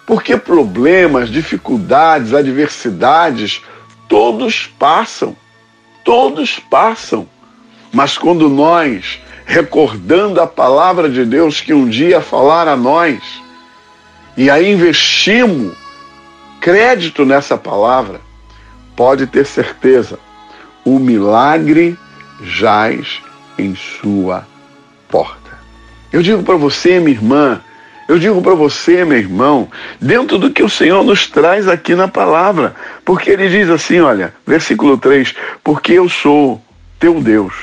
Porque 0.06 0.38
problemas, 0.38 1.30
dificuldades, 1.30 2.34
adversidades, 2.34 3.62
todos 4.08 4.68
passam. 4.78 5.36
Todos 6.08 6.58
passam. 6.58 7.28
Mas 7.92 8.18
quando 8.18 8.48
nós, 8.48 9.20
recordando 9.46 10.40
a 10.40 10.48
palavra 10.48 11.10
de 11.10 11.26
Deus 11.26 11.60
que 11.60 11.74
um 11.74 11.86
dia 11.86 12.22
falar 12.22 12.66
a 12.66 12.78
nós, 12.78 13.22
e 14.38 14.50
aí 14.50 14.72
investimos 14.72 15.76
crédito 16.62 17.26
nessa 17.26 17.58
palavra, 17.58 18.22
pode 18.96 19.28
ter 19.28 19.46
certeza, 19.46 20.18
o 20.86 20.98
milagre 20.98 22.00
jaz 22.42 23.22
em 23.58 23.76
sua 23.76 24.48
porta. 25.10 25.60
Eu 26.10 26.22
digo 26.22 26.42
para 26.42 26.56
você, 26.56 27.02
minha 27.02 27.18
irmã, 27.18 27.62
eu 28.08 28.18
digo 28.18 28.42
para 28.42 28.56
você, 28.56 29.04
meu 29.04 29.18
irmão, 29.18 29.68
dentro 30.00 30.38
do 30.38 30.50
que 30.50 30.64
o 30.64 30.70
Senhor 30.70 31.04
nos 31.04 31.28
traz 31.28 31.68
aqui 31.68 31.94
na 31.94 32.08
palavra, 32.08 32.74
porque 33.04 33.30
ele 33.30 33.50
diz 33.50 33.70
assim, 33.70 34.00
olha, 34.00 34.34
versículo 34.46 34.98
3: 34.98 35.36
Porque 35.62 35.94
eu 35.94 36.08
sou 36.08 36.62
teu 36.98 37.20
Deus, 37.20 37.54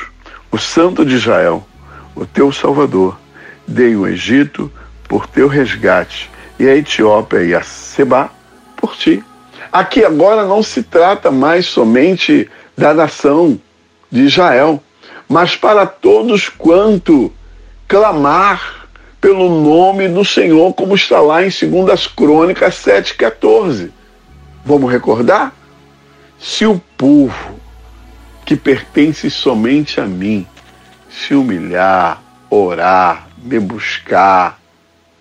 o 0.52 0.58
Santo 0.58 1.04
de 1.04 1.14
Israel, 1.14 1.66
o 2.14 2.26
teu 2.26 2.52
Salvador. 2.52 3.18
Dei 3.66 3.96
o 3.96 4.06
Egito 4.06 4.70
por 5.08 5.26
teu 5.26 5.48
resgate, 5.48 6.30
e 6.58 6.68
a 6.68 6.76
Etiópia 6.76 7.42
e 7.42 7.54
a 7.54 7.62
Seba 7.62 8.30
por 8.76 8.94
ti. 8.94 9.24
Aqui 9.72 10.04
agora 10.04 10.44
não 10.44 10.62
se 10.62 10.82
trata 10.82 11.30
mais 11.30 11.64
somente 11.64 12.50
da 12.76 12.92
nação 12.92 13.58
de 14.10 14.20
Israel, 14.20 14.82
mas 15.26 15.56
para 15.56 15.86
todos 15.86 16.50
quanto 16.50 17.32
clamar 17.88 18.83
pelo 19.24 19.48
nome 19.48 20.06
do 20.06 20.22
Senhor, 20.22 20.74
como 20.74 20.94
está 20.94 21.18
lá 21.18 21.42
em 21.42 21.48
2 21.48 22.08
Crônicas 22.08 22.74
7,14. 22.74 23.88
Vamos 24.66 24.92
recordar? 24.92 25.50
Se 26.38 26.66
o 26.66 26.78
povo 26.98 27.58
que 28.44 28.54
pertence 28.54 29.30
somente 29.30 29.98
a 29.98 30.04
mim 30.04 30.46
se 31.08 31.34
humilhar, 31.34 32.22
orar, 32.50 33.26
me 33.42 33.58
buscar, 33.58 34.60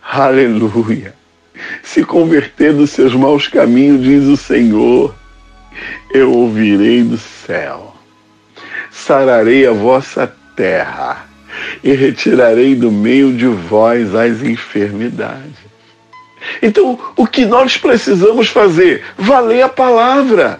aleluia, 0.01 1.15
se 1.81 2.03
converter 2.03 2.73
dos 2.73 2.89
seus 2.89 3.15
maus 3.15 3.47
caminhos, 3.47 4.03
diz 4.03 4.25
o 4.25 4.35
Senhor, 4.35 5.15
eu 6.13 6.29
ouvirei 6.29 7.03
do 7.05 7.17
céu, 7.17 7.95
sararei 8.91 9.65
a 9.65 9.71
vossa 9.71 10.27
terra 10.57 11.32
e 11.83 11.93
retirarei 11.93 12.75
do 12.75 12.91
meio 12.91 13.33
de 13.33 13.47
vós 13.47 14.13
as 14.15 14.41
enfermidades. 14.43 15.63
Então, 16.61 16.99
o 17.15 17.25
que 17.25 17.45
nós 17.45 17.77
precisamos 17.77 18.49
fazer? 18.49 19.03
Valer 19.17 19.63
a 19.63 19.69
palavra. 19.69 20.59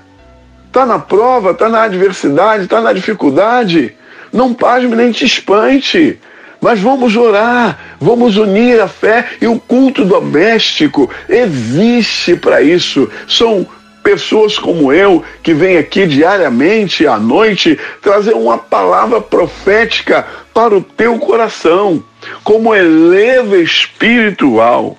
Está 0.68 0.86
na 0.86 0.98
prova, 0.98 1.52
está 1.52 1.70
na 1.70 1.84
adversidade, 1.84 2.64
está 2.64 2.82
na 2.82 2.94
dificuldade. 2.94 3.94
Não 4.32 4.54
pasme 4.54 4.96
nem 4.96 5.12
te 5.12 5.26
espante. 5.26 6.20
Mas 6.60 6.80
vamos 6.80 7.16
orar, 7.18 7.78
vamos 8.00 8.38
unir 8.38 8.80
a 8.80 8.88
fé 8.88 9.28
e 9.42 9.48
o 9.48 9.60
culto 9.60 10.06
doméstico 10.06 11.10
existe 11.28 12.38
para 12.38 12.62
isso. 12.62 13.10
São 13.28 13.68
pessoas 14.04 14.60
como 14.60 14.92
eu 14.92 15.24
que 15.42 15.54
vêm 15.54 15.78
aqui 15.78 16.06
diariamente 16.06 17.08
à 17.08 17.18
noite 17.18 17.80
trazer 18.02 18.34
uma 18.34 18.58
palavra 18.58 19.22
profética 19.22 20.28
para 20.54 20.76
o 20.76 20.82
teu 20.82 21.18
coração, 21.18 22.04
como 22.44 22.76
elevo 22.76 23.56
espiritual, 23.56 24.98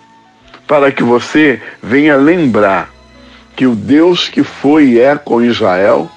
para 0.66 0.90
que 0.90 1.02
você 1.02 1.60
venha 1.82 2.16
lembrar 2.16 2.90
que 3.54 3.66
o 3.66 3.74
Deus 3.74 4.28
que 4.28 4.42
foi 4.42 4.86
e 4.86 5.00
é 5.00 5.16
com 5.16 5.42
Israel 5.42 6.10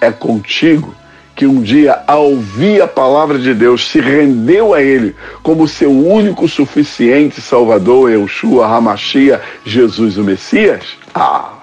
é 0.00 0.10
contigo, 0.10 0.94
que 1.34 1.46
um 1.46 1.62
dia, 1.62 2.02
ao 2.06 2.30
ouvir 2.30 2.82
a 2.82 2.88
palavra 2.88 3.38
de 3.38 3.54
Deus, 3.54 3.88
se 3.88 4.00
rendeu 4.00 4.74
a 4.74 4.82
Ele 4.82 5.14
como 5.42 5.68
seu 5.68 5.90
único 5.90 6.48
suficiente 6.48 7.40
Salvador, 7.40 8.10
Yeshua, 8.10 8.66
Hamashia, 8.66 9.40
Jesus 9.64 10.18
o 10.18 10.24
Messias. 10.24 10.96
Ah! 11.14 11.55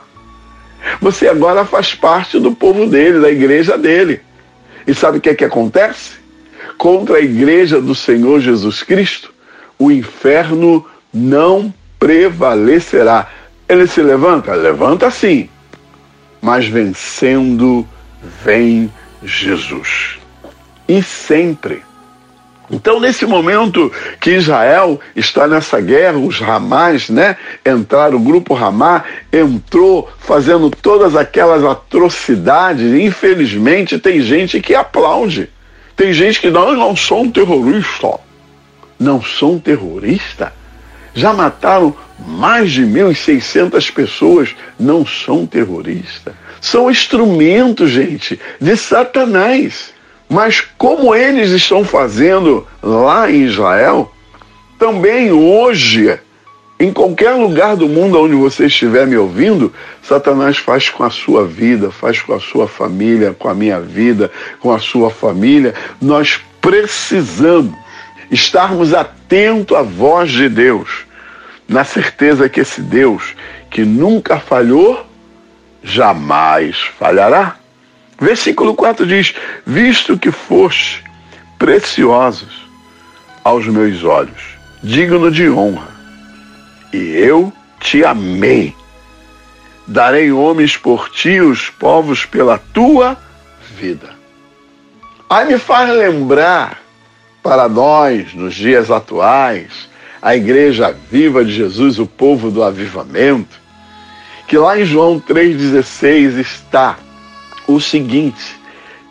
Você 1.01 1.27
agora 1.27 1.65
faz 1.65 1.93
parte 1.93 2.39
do 2.39 2.53
povo 2.53 2.87
dele, 2.87 3.19
da 3.19 3.29
igreja 3.29 3.77
dele. 3.77 4.21
E 4.85 4.93
sabe 4.93 5.17
o 5.17 5.21
que 5.21 5.29
é 5.29 5.35
que 5.35 5.45
acontece? 5.45 6.11
Contra 6.77 7.17
a 7.17 7.21
igreja 7.21 7.81
do 7.81 7.95
Senhor 7.95 8.39
Jesus 8.39 8.83
Cristo, 8.83 9.33
o 9.77 9.91
inferno 9.91 10.85
não 11.13 11.73
prevalecerá. 11.99 13.29
Ele 13.67 13.87
se 13.87 14.01
levanta? 14.01 14.53
Levanta 14.53 15.09
sim. 15.09 15.49
Mas 16.41 16.67
vencendo 16.67 17.87
vem 18.43 18.91
Jesus. 19.23 20.19
E 20.87 21.01
sempre 21.01 21.83
então, 22.71 22.99
nesse 22.99 23.25
momento 23.25 23.91
que 24.19 24.31
Israel 24.31 24.99
está 25.15 25.47
nessa 25.47 25.81
guerra, 25.81 26.17
os 26.17 26.39
Ramás, 26.39 27.09
né, 27.09 27.35
entraram, 27.65 28.17
o 28.17 28.21
grupo 28.21 28.53
Ramá 28.53 29.03
entrou 29.31 30.09
fazendo 30.19 30.69
todas 30.69 31.15
aquelas 31.15 31.63
atrocidades. 31.63 32.93
Infelizmente, 32.93 33.99
tem 33.99 34.21
gente 34.21 34.61
que 34.61 34.73
aplaude. 34.73 35.49
Tem 35.95 36.13
gente 36.13 36.39
que 36.39 36.49
não, 36.49 36.73
não 36.73 36.95
sou 36.95 37.23
um 37.23 37.31
terrorista. 37.31 38.19
Não 38.97 39.21
sou 39.21 39.55
um 39.55 39.59
terrorista? 39.59 40.53
Já 41.13 41.33
mataram 41.33 41.95
mais 42.25 42.71
de 42.71 42.83
1.600 42.83 43.93
pessoas. 43.93 44.55
Não 44.79 45.05
são 45.05 45.45
terroristas. 45.45 46.33
São 46.61 46.89
instrumentos, 46.89 47.91
gente, 47.91 48.39
de 48.59 48.77
Satanás. 48.77 49.92
Mas 50.29 50.61
como 50.77 51.13
eles 51.13 51.51
estão 51.51 51.83
fazendo 51.83 52.67
lá 52.81 53.29
em 53.29 53.43
Israel, 53.43 54.11
também 54.79 55.31
hoje, 55.31 56.19
em 56.79 56.91
qualquer 56.91 57.31
lugar 57.31 57.75
do 57.75 57.87
mundo 57.87 58.19
onde 58.19 58.35
você 58.35 58.65
estiver 58.65 59.07
me 59.07 59.15
ouvindo, 59.15 59.71
Satanás 60.01 60.57
faz 60.57 60.89
com 60.89 61.03
a 61.03 61.09
sua 61.09 61.45
vida, 61.45 61.91
faz 61.91 62.21
com 62.21 62.33
a 62.33 62.39
sua 62.39 62.67
família, 62.67 63.35
com 63.37 63.47
a 63.47 63.53
minha 63.53 63.79
vida, 63.79 64.31
com 64.59 64.73
a 64.73 64.79
sua 64.79 65.09
família. 65.09 65.73
Nós 66.01 66.41
precisamos 66.59 67.73
estarmos 68.31 68.93
atentos 68.93 69.77
à 69.77 69.81
voz 69.81 70.31
de 70.31 70.49
Deus, 70.49 71.05
na 71.67 71.83
certeza 71.83 72.49
que 72.49 72.61
esse 72.61 72.81
Deus, 72.81 73.35
que 73.69 73.85
nunca 73.85 74.39
falhou, 74.39 75.05
jamais 75.83 76.81
falhará. 76.99 77.57
Versículo 78.19 78.75
4 78.75 79.05
diz: 79.05 79.33
Visto 79.65 80.17
que 80.17 80.31
foste 80.31 81.03
preciosos 81.57 82.67
aos 83.43 83.65
meus 83.67 84.03
olhos, 84.03 84.57
digno 84.81 85.31
de 85.31 85.49
honra, 85.49 85.87
e 86.91 86.97
eu 86.97 87.51
te 87.79 88.03
amei. 88.03 88.75
Darei 89.85 90.31
homens 90.31 90.77
por 90.77 91.09
ti, 91.09 91.41
os 91.41 91.69
povos 91.69 92.25
pela 92.25 92.57
tua 92.57 93.17
vida. 93.77 94.09
Aí 95.29 95.47
me 95.47 95.57
faz 95.57 95.89
lembrar 95.89 96.81
para 97.41 97.67
nós, 97.67 98.33
nos 98.33 98.55
dias 98.55 98.89
atuais, 98.89 99.89
a 100.21 100.35
igreja 100.35 100.95
viva 101.11 101.43
de 101.43 101.51
Jesus, 101.51 101.99
o 101.99 102.05
povo 102.05 102.49
do 102.49 102.63
avivamento, 102.63 103.59
que 104.47 104.57
lá 104.57 104.79
em 104.79 104.85
João 104.85 105.19
3,16 105.19 106.39
está 106.39 106.97
o 107.67 107.79
seguinte: 107.79 108.55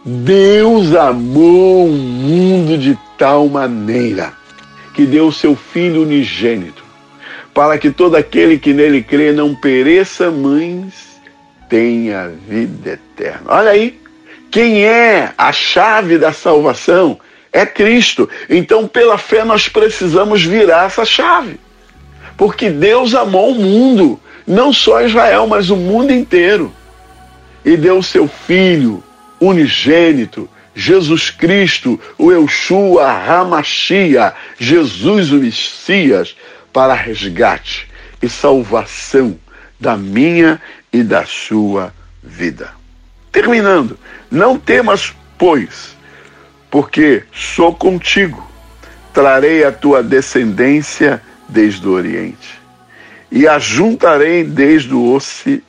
Deus 0.04 0.94
amou 0.94 1.86
o 1.86 1.92
mundo 1.92 2.76
de 2.76 2.98
tal 3.16 3.48
maneira 3.48 4.32
que 4.94 5.06
deu 5.06 5.28
o 5.28 5.32
seu 5.32 5.54
Filho 5.54 6.02
unigênito, 6.02 6.84
para 7.54 7.78
que 7.78 7.90
todo 7.90 8.16
aquele 8.16 8.58
que 8.58 8.74
nele 8.74 9.02
crê 9.02 9.32
não 9.32 9.54
pereça, 9.54 10.30
mas 10.30 11.20
tenha 11.68 12.32
vida 12.48 12.90
eterna. 12.90 13.42
Olha 13.46 13.70
aí, 13.70 13.98
quem 14.50 14.84
é 14.84 15.32
a 15.38 15.52
chave 15.52 16.18
da 16.18 16.32
salvação? 16.32 17.18
É 17.52 17.64
Cristo. 17.64 18.28
Então, 18.48 18.86
pela 18.88 19.16
fé, 19.16 19.44
nós 19.44 19.68
precisamos 19.68 20.42
virar 20.42 20.86
essa 20.86 21.04
chave. 21.04 21.58
Porque 22.36 22.70
Deus 22.70 23.14
amou 23.14 23.52
o 23.52 23.54
mundo, 23.54 24.18
não 24.46 24.72
só 24.72 25.02
Israel, 25.02 25.46
mas 25.46 25.70
o 25.70 25.76
mundo 25.76 26.12
inteiro 26.12 26.72
e 27.64 27.76
deu 27.76 28.02
seu 28.02 28.26
Filho 28.28 29.02
unigênito, 29.40 30.48
Jesus 30.74 31.30
Cristo, 31.30 32.00
o 32.16 32.30
Eushua 32.30 33.10
Hamashia, 33.10 34.32
Jesus 34.58 35.32
o 35.32 35.36
Messias, 35.36 36.36
para 36.72 36.94
resgate 36.94 37.88
e 38.22 38.28
salvação 38.28 39.36
da 39.78 39.96
minha 39.96 40.60
e 40.92 41.02
da 41.02 41.26
sua 41.26 41.92
vida. 42.22 42.70
Terminando, 43.32 43.98
não 44.30 44.58
temas, 44.58 45.12
pois, 45.36 45.96
porque 46.70 47.24
sou 47.32 47.74
contigo, 47.74 48.48
trarei 49.12 49.64
a 49.64 49.72
tua 49.72 50.02
descendência 50.02 51.20
desde 51.48 51.86
o 51.86 51.92
Oriente 51.92 52.62
e 53.30 53.48
a 53.48 53.58
juntarei 53.58 54.44
desde 54.44 54.94
o 54.94 55.12
Ocidente 55.12 55.62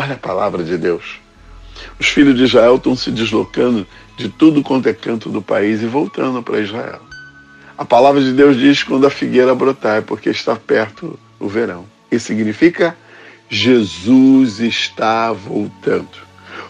Olha 0.00 0.14
a 0.14 0.16
palavra 0.16 0.62
de 0.62 0.78
Deus. 0.78 1.18
Os 1.98 2.06
filhos 2.06 2.36
de 2.36 2.44
Israel 2.44 2.76
estão 2.76 2.94
se 2.94 3.10
deslocando 3.10 3.84
de 4.16 4.28
tudo 4.28 4.62
quanto 4.62 4.88
é 4.88 4.94
canto 4.94 5.28
do 5.28 5.42
país 5.42 5.82
e 5.82 5.86
voltando 5.86 6.40
para 6.40 6.60
Israel. 6.60 7.00
A 7.76 7.84
palavra 7.84 8.20
de 8.20 8.32
Deus 8.32 8.56
diz 8.56 8.84
quando 8.84 9.08
a 9.08 9.10
figueira 9.10 9.56
brotar, 9.56 10.02
porque 10.02 10.30
está 10.30 10.54
perto 10.54 11.18
o 11.40 11.48
verão. 11.48 11.84
Isso 12.12 12.26
significa 12.26 12.96
Jesus 13.50 14.60
está 14.60 15.32
voltando. 15.32 16.16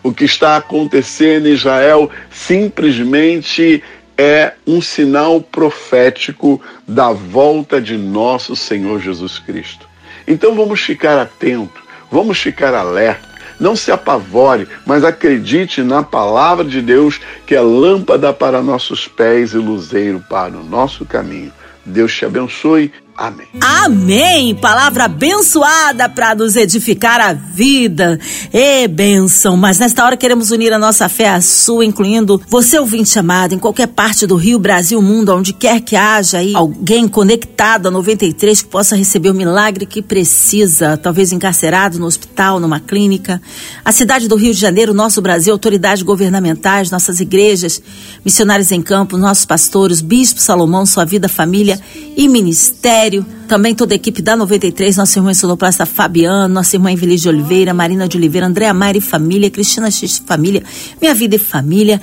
O 0.02 0.10
que 0.10 0.24
está 0.24 0.56
acontecendo 0.56 1.48
em 1.48 1.52
Israel 1.52 2.10
simplesmente 2.30 3.84
é 4.16 4.54
um 4.66 4.80
sinal 4.80 5.42
profético 5.42 6.62
da 6.86 7.12
volta 7.12 7.78
de 7.78 7.98
nosso 7.98 8.56
Senhor 8.56 9.02
Jesus 9.02 9.38
Cristo. 9.38 9.86
Então 10.26 10.54
vamos 10.54 10.80
ficar 10.80 11.18
atentos 11.18 11.87
Vamos 12.10 12.38
ficar 12.38 12.74
alerta. 12.74 13.28
Não 13.58 13.74
se 13.74 13.90
apavore, 13.90 14.68
mas 14.86 15.02
acredite 15.02 15.82
na 15.82 16.02
palavra 16.02 16.64
de 16.64 16.80
Deus, 16.80 17.20
que 17.44 17.56
é 17.56 17.60
lâmpada 17.60 18.32
para 18.32 18.62
nossos 18.62 19.08
pés 19.08 19.52
e 19.52 19.58
luzeiro 19.58 20.22
para 20.28 20.56
o 20.56 20.62
nosso 20.62 21.04
caminho. 21.04 21.52
Deus 21.84 22.14
te 22.14 22.24
abençoe 22.24 22.92
Amém. 23.18 23.48
Amém. 23.60 24.54
Palavra 24.54 25.06
abençoada 25.06 26.08
para 26.08 26.36
nos 26.36 26.54
edificar 26.54 27.20
a 27.20 27.32
vida. 27.32 28.16
É 28.52 28.86
bênção. 28.86 29.56
Mas 29.56 29.76
nesta 29.80 30.04
hora 30.04 30.16
queremos 30.16 30.52
unir 30.52 30.72
a 30.72 30.78
nossa 30.78 31.08
fé 31.08 31.30
à 31.30 31.40
sua, 31.40 31.84
incluindo 31.84 32.40
você 32.48 32.78
ouvinte 32.78 33.10
chamado 33.10 33.56
em 33.56 33.58
qualquer 33.58 33.88
parte 33.88 34.24
do 34.24 34.36
Rio, 34.36 34.60
Brasil, 34.60 35.02
mundo, 35.02 35.34
onde 35.34 35.52
quer 35.52 35.80
que 35.80 35.96
haja 35.96 36.38
aí 36.38 36.54
alguém 36.54 37.08
conectado 37.08 37.88
a 37.88 37.90
93 37.90 38.62
que 38.62 38.68
possa 38.68 38.94
receber 38.94 39.30
o 39.30 39.34
milagre 39.34 39.84
que 39.84 40.00
precisa, 40.00 40.96
talvez 40.96 41.32
encarcerado 41.32 41.98
no 41.98 42.06
hospital, 42.06 42.60
numa 42.60 42.78
clínica. 42.78 43.42
A 43.84 43.90
cidade 43.90 44.28
do 44.28 44.36
Rio 44.36 44.54
de 44.54 44.60
Janeiro, 44.60 44.94
nosso 44.94 45.20
Brasil, 45.20 45.52
autoridades 45.52 46.04
governamentais, 46.04 46.88
nossas 46.88 47.18
igrejas, 47.18 47.82
missionários 48.24 48.70
em 48.70 48.80
campo, 48.80 49.16
nossos 49.16 49.44
pastores, 49.44 50.00
Bispo 50.00 50.40
Salomão, 50.40 50.86
sua 50.86 51.04
vida, 51.04 51.28
família 51.28 51.80
e 52.16 52.28
ministério 52.28 53.07
também 53.46 53.74
toda 53.74 53.94
a 53.94 53.96
equipe 53.96 54.20
da 54.22 54.36
93, 54.36 54.96
nossa 54.96 55.18
irmã 55.18 55.32
Sonoplasta 55.34 55.86
Fabiano, 55.86 56.52
nossa 56.52 56.76
irmã 56.76 56.92
Evelise 56.92 57.22
de 57.22 57.28
Oliveira, 57.28 57.74
Marina 57.74 58.08
de 58.08 58.16
Oliveira, 58.16 58.46
Andréa 58.46 58.72
e 58.94 59.00
família, 59.00 59.50
Cristina 59.50 59.90
X 59.90 60.22
família, 60.24 60.62
Minha 61.00 61.14
Vida 61.14 61.36
e 61.36 61.38
Família. 61.38 62.00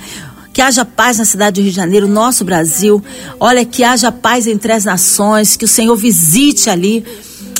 Que 0.52 0.62
haja 0.62 0.86
paz 0.86 1.18
na 1.18 1.26
cidade 1.26 1.60
do 1.60 1.64
Rio 1.64 1.70
de 1.70 1.76
Janeiro, 1.76 2.08
nosso 2.08 2.42
Brasil. 2.44 3.04
Olha, 3.38 3.64
que 3.64 3.84
haja 3.84 4.10
paz 4.10 4.46
entre 4.46 4.72
as 4.72 4.86
nações, 4.86 5.54
que 5.54 5.66
o 5.66 5.68
Senhor 5.68 5.94
visite 5.96 6.70
ali 6.70 7.04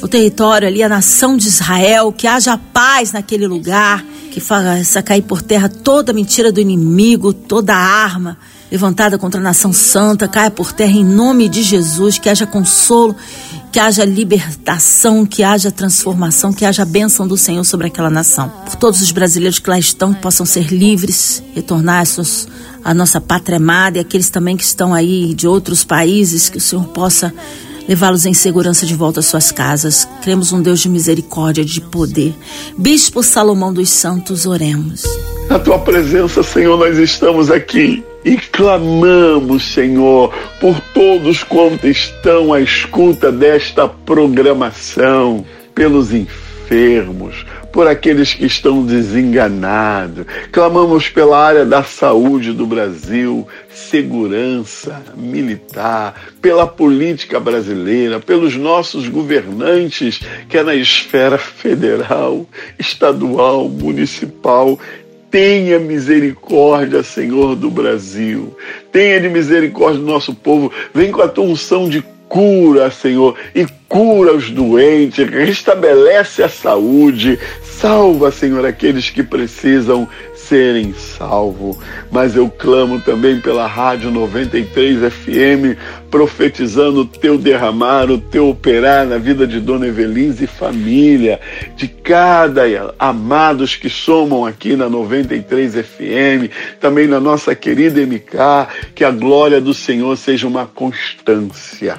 o 0.02 0.08
território 0.08 0.66
ali, 0.66 0.82
a 0.82 0.88
nação 0.88 1.36
de 1.36 1.46
Israel, 1.46 2.10
que 2.10 2.26
haja 2.26 2.56
paz 2.56 3.12
naquele 3.12 3.46
lugar, 3.46 4.02
que 4.30 4.40
faça 4.40 5.02
cair 5.02 5.22
por 5.22 5.42
terra 5.42 5.68
toda 5.68 6.12
mentira 6.12 6.50
do 6.50 6.60
inimigo, 6.60 7.34
toda 7.34 7.74
arma 7.74 8.38
levantada 8.70 9.18
contra 9.18 9.40
a 9.40 9.42
nação 9.42 9.72
santa, 9.72 10.26
caia 10.26 10.50
por 10.50 10.72
terra 10.72 10.92
em 10.92 11.04
nome 11.04 11.48
de 11.48 11.62
Jesus, 11.62 12.18
que 12.18 12.28
haja 12.28 12.46
consolo, 12.46 13.14
que 13.72 13.78
haja 13.78 14.04
libertação, 14.04 15.24
que 15.24 15.42
haja 15.42 15.70
transformação, 15.70 16.52
que 16.52 16.64
haja 16.64 16.84
bênção 16.84 17.26
do 17.28 17.36
Senhor 17.36 17.64
sobre 17.64 17.86
aquela 17.86 18.10
nação. 18.10 18.50
Por 18.64 18.76
todos 18.76 19.00
os 19.00 19.12
brasileiros 19.12 19.58
que 19.58 19.70
lá 19.70 19.78
estão, 19.78 20.12
que 20.12 20.20
possam 20.20 20.44
ser 20.44 20.72
livres, 20.72 21.42
retornar 21.54 22.04
a, 22.04 22.90
a 22.90 22.94
nossa 22.94 23.20
pátria 23.20 23.58
amada 23.58 23.98
e 23.98 24.00
aqueles 24.00 24.30
também 24.30 24.56
que 24.56 24.64
estão 24.64 24.92
aí 24.92 25.34
de 25.34 25.46
outros 25.46 25.84
países, 25.84 26.48
que 26.48 26.58
o 26.58 26.60
Senhor 26.60 26.86
possa 26.86 27.32
levá-los 27.88 28.26
em 28.26 28.34
segurança 28.34 28.84
de 28.84 28.94
volta 28.94 29.20
às 29.20 29.26
suas 29.26 29.52
casas. 29.52 30.08
Cremos 30.22 30.52
um 30.52 30.60
Deus 30.60 30.80
de 30.80 30.88
misericórdia, 30.88 31.64
de 31.64 31.80
poder. 31.80 32.34
Bispo 32.76 33.22
Salomão 33.22 33.72
dos 33.72 33.90
Santos, 33.90 34.44
oremos. 34.44 35.04
Na 35.48 35.58
tua 35.58 35.78
presença, 35.78 36.42
Senhor, 36.42 36.76
nós 36.76 36.98
estamos 36.98 37.48
aqui 37.50 38.04
e 38.26 38.36
clamamos, 38.36 39.72
Senhor, 39.72 40.34
por 40.60 40.80
todos 40.92 41.44
quantos 41.44 41.84
estão 41.84 42.52
à 42.52 42.60
escuta 42.60 43.30
desta 43.30 43.86
programação, 43.86 45.46
pelos 45.72 46.12
enfermos, 46.12 47.46
por 47.72 47.86
aqueles 47.86 48.34
que 48.34 48.44
estão 48.44 48.84
desenganados. 48.84 50.26
Clamamos 50.50 51.08
pela 51.08 51.38
área 51.38 51.64
da 51.64 51.84
saúde 51.84 52.52
do 52.52 52.66
Brasil, 52.66 53.46
segurança 53.72 55.04
militar, 55.14 56.20
pela 56.42 56.66
política 56.66 57.38
brasileira, 57.38 58.18
pelos 58.18 58.56
nossos 58.56 59.06
governantes, 59.06 60.20
que 60.48 60.58
é 60.58 60.64
na 60.64 60.74
esfera 60.74 61.38
federal, 61.38 62.44
estadual, 62.76 63.68
municipal 63.68 64.76
Tenha 65.36 65.78
misericórdia, 65.78 67.02
Senhor, 67.02 67.54
do 67.54 67.70
Brasil. 67.70 68.56
Tenha 68.90 69.20
de 69.20 69.28
misericórdia 69.28 70.00
do 70.00 70.06
nosso 70.06 70.34
povo. 70.34 70.72
Vem 70.94 71.12
com 71.12 71.20
a 71.20 71.28
tua 71.28 71.44
unção 71.44 71.90
de 71.90 72.02
cura, 72.26 72.90
Senhor, 72.90 73.36
e 73.54 73.66
cura 73.88 74.34
os 74.34 74.50
doentes, 74.50 75.28
restabelece 75.28 76.42
a 76.42 76.48
saúde, 76.48 77.38
salva, 77.62 78.30
Senhor, 78.30 78.64
aqueles 78.64 79.10
que 79.10 79.22
precisam 79.22 80.08
serem 80.34 80.94
salvos. 80.94 81.76
Mas 82.10 82.36
eu 82.36 82.48
clamo 82.48 83.00
também 83.00 83.40
pela 83.40 83.66
Rádio 83.66 84.10
93 84.10 85.12
FM, 85.12 85.78
profetizando 86.10 87.00
o 87.00 87.06
teu 87.06 87.36
derramar, 87.36 88.10
o 88.10 88.18
teu 88.18 88.48
operar 88.48 89.06
na 89.06 89.18
vida 89.18 89.46
de 89.46 89.60
Dona 89.60 89.88
Evelise 89.88 90.44
e 90.44 90.48
família, 90.48 91.40
de 91.76 91.88
cada 91.88 92.62
amados 92.98 93.74
que 93.74 93.90
somam 93.90 94.46
aqui 94.46 94.76
na 94.76 94.88
93 94.88 95.74
FM, 95.74 96.50
também 96.80 97.06
na 97.06 97.20
nossa 97.20 97.54
querida 97.54 98.00
MK, 98.00 98.92
que 98.94 99.04
a 99.04 99.10
glória 99.10 99.60
do 99.60 99.74
Senhor 99.74 100.16
seja 100.16 100.46
uma 100.46 100.66
constância. 100.66 101.98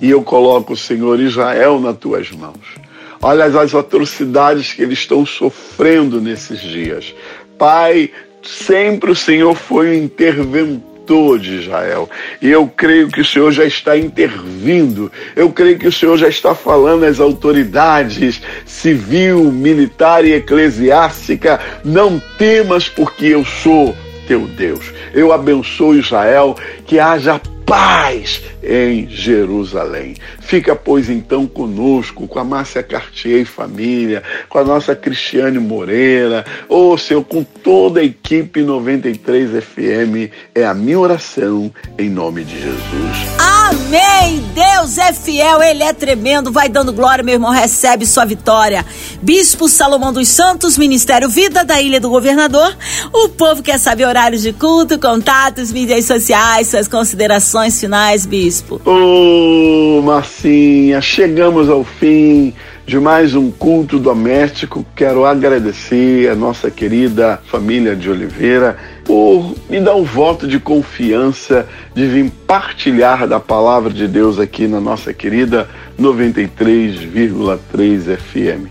E 0.00 0.10
eu 0.10 0.22
coloco 0.22 0.72
o 0.72 0.76
Senhor 0.76 1.18
Israel 1.20 1.80
nas 1.80 1.96
tuas 1.96 2.30
mãos. 2.30 2.78
Olha 3.20 3.46
as 3.46 3.74
atrocidades 3.74 4.72
que 4.72 4.82
eles 4.82 5.00
estão 5.00 5.26
sofrendo 5.26 6.20
nesses 6.20 6.60
dias. 6.60 7.14
Pai, 7.58 8.10
sempre 8.42 9.10
o 9.10 9.16
Senhor 9.16 9.56
foi 9.56 9.90
o 9.90 9.94
interventor 9.94 11.38
de 11.40 11.56
Israel. 11.56 12.08
E 12.40 12.48
eu 12.48 12.68
creio 12.68 13.08
que 13.08 13.20
o 13.20 13.24
Senhor 13.24 13.50
já 13.50 13.64
está 13.64 13.96
intervindo. 13.96 15.10
Eu 15.34 15.50
creio 15.50 15.78
que 15.78 15.88
o 15.88 15.92
Senhor 15.92 16.16
já 16.16 16.28
está 16.28 16.54
falando 16.54 17.04
às 17.04 17.18
autoridades 17.18 18.40
civil, 18.64 19.50
militar 19.50 20.24
e 20.24 20.34
eclesiástica: 20.34 21.58
não 21.84 22.22
temas, 22.38 22.88
porque 22.88 23.26
eu 23.26 23.44
sou 23.44 23.96
teu 24.28 24.40
Deus. 24.40 24.92
Eu 25.14 25.32
abençoo 25.32 25.96
Israel, 25.96 26.54
que 26.86 27.00
haja 27.00 27.40
paz 27.68 28.40
em 28.62 29.06
Jerusalém. 29.10 30.16
Fica, 30.40 30.74
pois, 30.74 31.10
então 31.10 31.46
conosco, 31.46 32.26
com 32.26 32.38
a 32.38 32.44
Márcia 32.44 32.82
Cartier 32.82 33.42
e 33.42 33.44
família, 33.44 34.22
com 34.48 34.58
a 34.58 34.64
nossa 34.64 34.96
Cristiane 34.96 35.58
Moreira, 35.58 36.44
ou 36.68 36.94
oh, 36.94 36.98
Senhor, 36.98 37.22
com 37.22 37.44
toda 37.44 38.00
a 38.00 38.04
equipe 38.04 38.62
93 38.62 39.62
FM. 39.62 40.32
É 40.54 40.64
a 40.64 40.72
minha 40.72 40.98
oração 40.98 41.70
em 41.98 42.08
nome 42.08 42.44
de 42.44 42.58
Jesus. 42.58 43.38
Amém! 43.38 44.42
Deus 44.54 44.96
é 44.96 45.12
fiel, 45.12 45.62
Ele 45.62 45.82
é 45.82 45.92
tremendo. 45.92 46.50
Vai 46.50 46.68
dando 46.68 46.92
glória, 46.92 47.22
meu 47.22 47.34
irmão, 47.34 47.50
recebe 47.50 48.06
sua 48.06 48.24
vitória. 48.24 48.84
Bispo 49.20 49.68
Salomão 49.68 50.12
dos 50.12 50.28
Santos, 50.28 50.78
Ministério 50.78 51.28
Vida 51.28 51.64
da 51.64 51.80
Ilha 51.80 52.00
do 52.00 52.08
Governador. 52.08 52.74
O 53.12 53.28
povo 53.28 53.62
quer 53.62 53.78
saber 53.78 54.06
horários 54.06 54.40
de 54.40 54.52
culto, 54.54 54.98
contatos, 54.98 55.70
mídias 55.70 56.06
sociais, 56.06 56.68
suas 56.68 56.88
considerações 56.88 57.57
finais, 57.66 58.24
Bispo. 58.24 58.80
Ô, 58.84 59.98
oh, 59.98 60.02
Marcinha, 60.02 61.00
chegamos 61.00 61.68
ao 61.68 61.82
fim 61.82 62.54
de 62.86 63.00
mais 63.00 63.34
um 63.34 63.50
culto 63.50 63.98
doméstico. 63.98 64.86
Quero 64.94 65.26
agradecer 65.26 66.30
a 66.30 66.34
nossa 66.34 66.70
querida 66.70 67.40
família 67.46 67.96
de 67.96 68.08
Oliveira 68.08 68.76
por 69.04 69.56
me 69.68 69.80
dar 69.80 69.96
um 69.96 70.04
voto 70.04 70.46
de 70.46 70.60
confiança 70.60 71.66
de 71.94 72.06
vir 72.06 72.30
partilhar 72.46 73.26
da 73.26 73.40
palavra 73.40 73.92
de 73.92 74.06
Deus 74.06 74.38
aqui 74.38 74.68
na 74.68 74.80
nossa 74.80 75.12
querida 75.12 75.68
93,3 76.00 78.16
FM. 78.16 78.68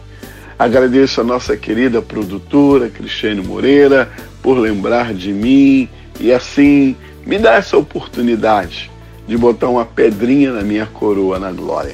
Agradeço 0.58 1.22
a 1.22 1.24
nossa 1.24 1.56
querida 1.58 2.02
produtora 2.02 2.90
Cristiane 2.90 3.42
Moreira 3.42 4.10
por 4.42 4.58
lembrar 4.58 5.14
de 5.14 5.32
mim 5.32 5.88
e 6.20 6.32
assim 6.32 6.96
me 7.28 7.38
dar 7.38 7.60
essa 7.60 7.78
oportunidade 7.78 8.90
de 9.28 9.38
botar 9.38 9.68
uma 9.68 9.86
pedrinha 9.86 10.54
na 10.54 10.62
minha 10.62 10.86
coroa 10.86 11.38
na 11.38 11.52
glória. 11.52 11.94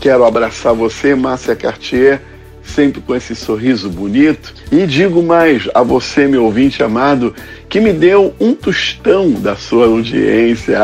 Quero 0.00 0.24
abraçar 0.24 0.74
você, 0.74 1.14
Márcia 1.14 1.54
Cartier, 1.54 2.22
sempre 2.62 3.02
com 3.02 3.14
esse 3.14 3.34
sorriso 3.34 3.90
bonito. 3.90 4.54
E 4.72 4.86
digo 4.86 5.22
mais 5.22 5.68
a 5.74 5.82
você, 5.82 6.26
meu 6.26 6.44
ouvinte 6.44 6.82
amado, 6.82 7.34
que 7.68 7.78
me 7.78 7.92
deu 7.92 8.34
um 8.40 8.54
tostão 8.54 9.32
da 9.32 9.54
sua 9.54 9.84
audiência. 9.84 10.78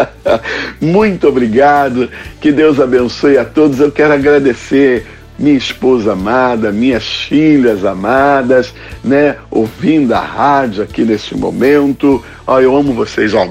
Muito 0.78 1.28
obrigado. 1.28 2.10
Que 2.42 2.52
Deus 2.52 2.78
abençoe 2.78 3.38
a 3.38 3.44
todos. 3.44 3.80
Eu 3.80 3.90
quero 3.90 4.12
agradecer 4.12 5.06
minha 5.38 5.56
esposa 5.56 6.12
amada, 6.12 6.72
minhas 6.72 7.04
filhas 7.04 7.84
amadas, 7.84 8.74
né, 9.04 9.36
ouvindo 9.50 10.12
a 10.12 10.20
rádio 10.20 10.82
aqui 10.82 11.04
nesse 11.04 11.36
momento. 11.36 12.22
Ó, 12.46 12.60
eu 12.60 12.76
amo 12.76 12.92
vocês, 12.92 13.32
ó. 13.34 13.46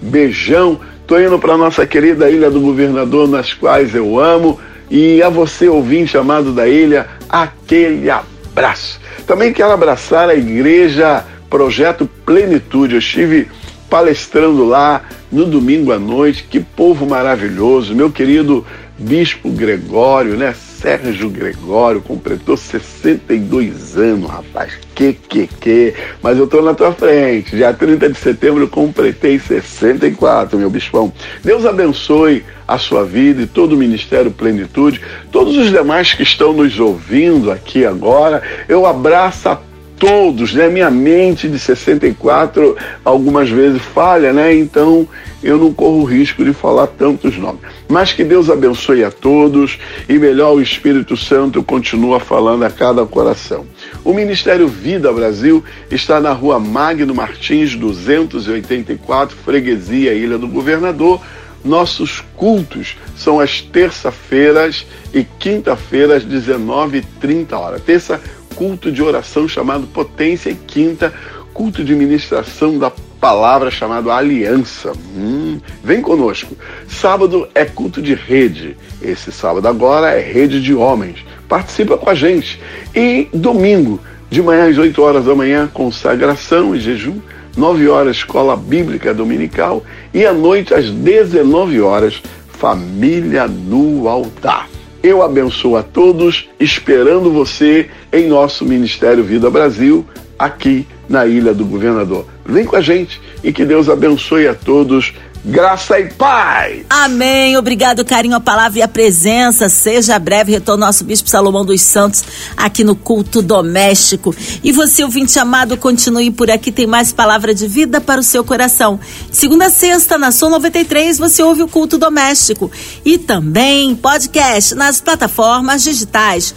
Beijão. 0.00 0.80
Tô 1.06 1.18
indo 1.20 1.38
para 1.38 1.56
nossa 1.56 1.86
querida 1.86 2.28
Ilha 2.28 2.50
do 2.50 2.60
Governador, 2.60 3.28
nas 3.28 3.54
quais 3.54 3.94
eu 3.94 4.18
amo. 4.18 4.58
E 4.90 5.22
a 5.22 5.28
você, 5.28 5.68
ouvinte 5.68 6.18
amado 6.18 6.52
da 6.52 6.66
ilha, 6.66 7.06
aquele 7.28 8.08
abraço. 8.10 9.00
Também 9.26 9.52
quero 9.52 9.70
abraçar 9.70 10.28
a 10.28 10.34
igreja 10.34 11.24
Projeto 11.48 12.08
Plenitude. 12.24 12.94
Eu 12.94 12.98
estive 12.98 13.48
palestrando 13.88 14.64
lá 14.64 15.02
no 15.30 15.44
domingo 15.44 15.92
à 15.92 15.98
noite. 15.98 16.46
Que 16.48 16.58
povo 16.58 17.06
maravilhoso, 17.06 17.94
meu 17.94 18.10
querido 18.10 18.66
Bispo 18.98 19.50
Gregório, 19.50 20.36
né? 20.36 20.54
Sérgio 20.80 21.30
Gregório 21.30 22.00
completou 22.00 22.56
62 22.56 23.96
anos, 23.96 24.30
rapaz. 24.30 24.78
Que, 24.94 25.12
que, 25.12 25.46
que. 25.46 25.94
Mas 26.22 26.38
eu 26.38 26.46
tô 26.46 26.60
na 26.60 26.74
tua 26.74 26.92
frente. 26.92 27.56
Dia 27.56 27.72
30 27.72 28.10
de 28.10 28.18
setembro 28.18 28.64
eu 28.64 28.68
completei 28.68 29.38
64, 29.38 30.58
meu 30.58 30.70
bispão. 30.70 31.12
Deus 31.42 31.64
abençoe 31.64 32.44
a 32.68 32.78
sua 32.78 33.04
vida 33.04 33.42
e 33.42 33.46
todo 33.46 33.72
o 33.72 33.76
Ministério 33.76 34.30
Plenitude, 34.30 35.00
todos 35.30 35.56
os 35.56 35.70
demais 35.70 36.12
que 36.12 36.22
estão 36.22 36.52
nos 36.52 36.78
ouvindo 36.78 37.50
aqui 37.50 37.84
agora. 37.84 38.42
Eu 38.68 38.86
abraço 38.86 39.48
a 39.48 39.60
todos, 39.98 40.54
né? 40.54 40.68
Minha 40.68 40.90
mente 40.90 41.48
de 41.48 41.58
64 41.58 42.76
algumas 43.04 43.48
vezes 43.48 43.80
falha, 43.82 44.32
né? 44.32 44.54
Então 44.54 45.08
eu 45.42 45.58
não 45.58 45.72
corro 45.72 46.04
risco 46.04 46.44
de 46.44 46.52
falar 46.52 46.86
tantos 46.86 47.36
nomes. 47.36 47.60
Mas 47.88 48.12
que 48.12 48.24
Deus 48.24 48.50
abençoe 48.50 49.04
a 49.04 49.10
todos 49.10 49.78
e 50.08 50.18
melhor 50.18 50.54
o 50.54 50.60
Espírito 50.60 51.16
Santo 51.16 51.62
continua 51.62 52.18
falando 52.18 52.64
a 52.64 52.70
cada 52.70 53.04
coração. 53.06 53.66
O 54.04 54.12
Ministério 54.12 54.66
Vida 54.66 55.12
Brasil 55.12 55.62
está 55.90 56.20
na 56.20 56.32
rua 56.32 56.58
Magno 56.58 57.14
Martins 57.14 57.74
284, 57.74 59.36
Freguesia 59.36 60.12
Ilha 60.12 60.38
do 60.38 60.48
Governador. 60.48 61.20
Nossos 61.64 62.22
cultos 62.36 62.96
são 63.16 63.40
às 63.40 63.60
terça-feiras 63.60 64.86
e 65.12 65.24
quinta-feiras, 65.24 66.24
19h30 66.24 67.52
horas. 67.54 67.82
Terça, 67.82 68.20
culto 68.56 68.90
de 68.90 69.02
oração 69.02 69.46
chamado 69.46 69.86
Potência 69.86 70.50
e 70.50 70.54
quinta, 70.54 71.12
culto 71.54 71.84
de 71.84 71.94
ministração 71.94 72.78
da 72.78 72.90
palavra 73.20 73.70
chamado 73.70 74.10
Aliança. 74.10 74.92
Hum, 75.16 75.60
vem 75.84 76.00
conosco. 76.00 76.56
Sábado 76.88 77.48
é 77.54 77.64
culto 77.64 78.00
de 78.02 78.14
rede. 78.14 78.76
Esse 79.00 79.30
sábado 79.30 79.68
agora 79.68 80.10
é 80.10 80.20
rede 80.20 80.60
de 80.60 80.74
homens. 80.74 81.24
Participa 81.48 81.96
com 81.96 82.10
a 82.10 82.14
gente. 82.14 82.60
E 82.94 83.28
domingo, 83.32 84.00
de 84.30 84.42
manhã 84.42 84.68
às 84.68 84.78
8 84.78 85.00
horas 85.02 85.24
da 85.26 85.34
manhã, 85.34 85.68
consagração 85.72 86.74
e 86.74 86.80
jejum. 86.80 87.20
9 87.56 87.88
horas, 87.88 88.16
escola 88.16 88.56
bíblica 88.56 89.14
dominical. 89.14 89.82
E 90.12 90.26
à 90.26 90.32
noite, 90.32 90.74
às 90.74 90.90
19 90.90 91.80
horas, 91.80 92.22
família 92.48 93.46
no 93.46 94.08
altar. 94.08 94.68
Eu 95.06 95.22
abençoo 95.22 95.76
a 95.76 95.84
todos, 95.84 96.48
esperando 96.58 97.30
você 97.30 97.88
em 98.12 98.26
nosso 98.26 98.64
Ministério 98.64 99.22
Vida 99.22 99.48
Brasil, 99.48 100.04
aqui 100.36 100.84
na 101.08 101.24
Ilha 101.24 101.54
do 101.54 101.64
Governador. 101.64 102.26
Vem 102.44 102.64
com 102.64 102.74
a 102.74 102.80
gente 102.80 103.20
e 103.40 103.52
que 103.52 103.64
Deus 103.64 103.88
abençoe 103.88 104.48
a 104.48 104.54
todos. 104.54 105.14
Graça 105.48 106.00
e 106.00 106.12
paz. 106.12 106.84
Amém. 106.90 107.56
Obrigado, 107.56 108.04
carinho, 108.04 108.34
a 108.34 108.40
palavra 108.40 108.80
e 108.80 108.82
a 108.82 108.88
presença. 108.88 109.68
Seja 109.68 110.18
breve 110.18 110.50
retorno 110.50 110.84
nosso 110.84 111.04
Bispo 111.04 111.30
Salomão 111.30 111.64
dos 111.64 111.82
Santos 111.82 112.24
aqui 112.56 112.82
no 112.82 112.96
culto 112.96 113.40
doméstico. 113.40 114.34
E 114.64 114.72
você, 114.72 115.04
ouvinte 115.04 115.38
amado, 115.38 115.76
continue 115.76 116.32
por 116.32 116.50
aqui. 116.50 116.72
Tem 116.72 116.84
mais 116.84 117.12
palavra 117.12 117.54
de 117.54 117.68
vida 117.68 118.00
para 118.00 118.20
o 118.20 118.24
seu 118.24 118.42
coração. 118.42 118.98
Segunda 119.30 119.70
sexta, 119.70 120.18
na 120.18 120.32
Som 120.32 120.50
93, 120.50 121.16
você 121.16 121.44
ouve 121.44 121.62
o 121.62 121.68
culto 121.68 121.96
doméstico. 121.96 122.68
E 123.04 123.16
também 123.16 123.94
podcast 123.94 124.74
nas 124.74 125.00
plataformas 125.00 125.84
digitais 125.84 126.56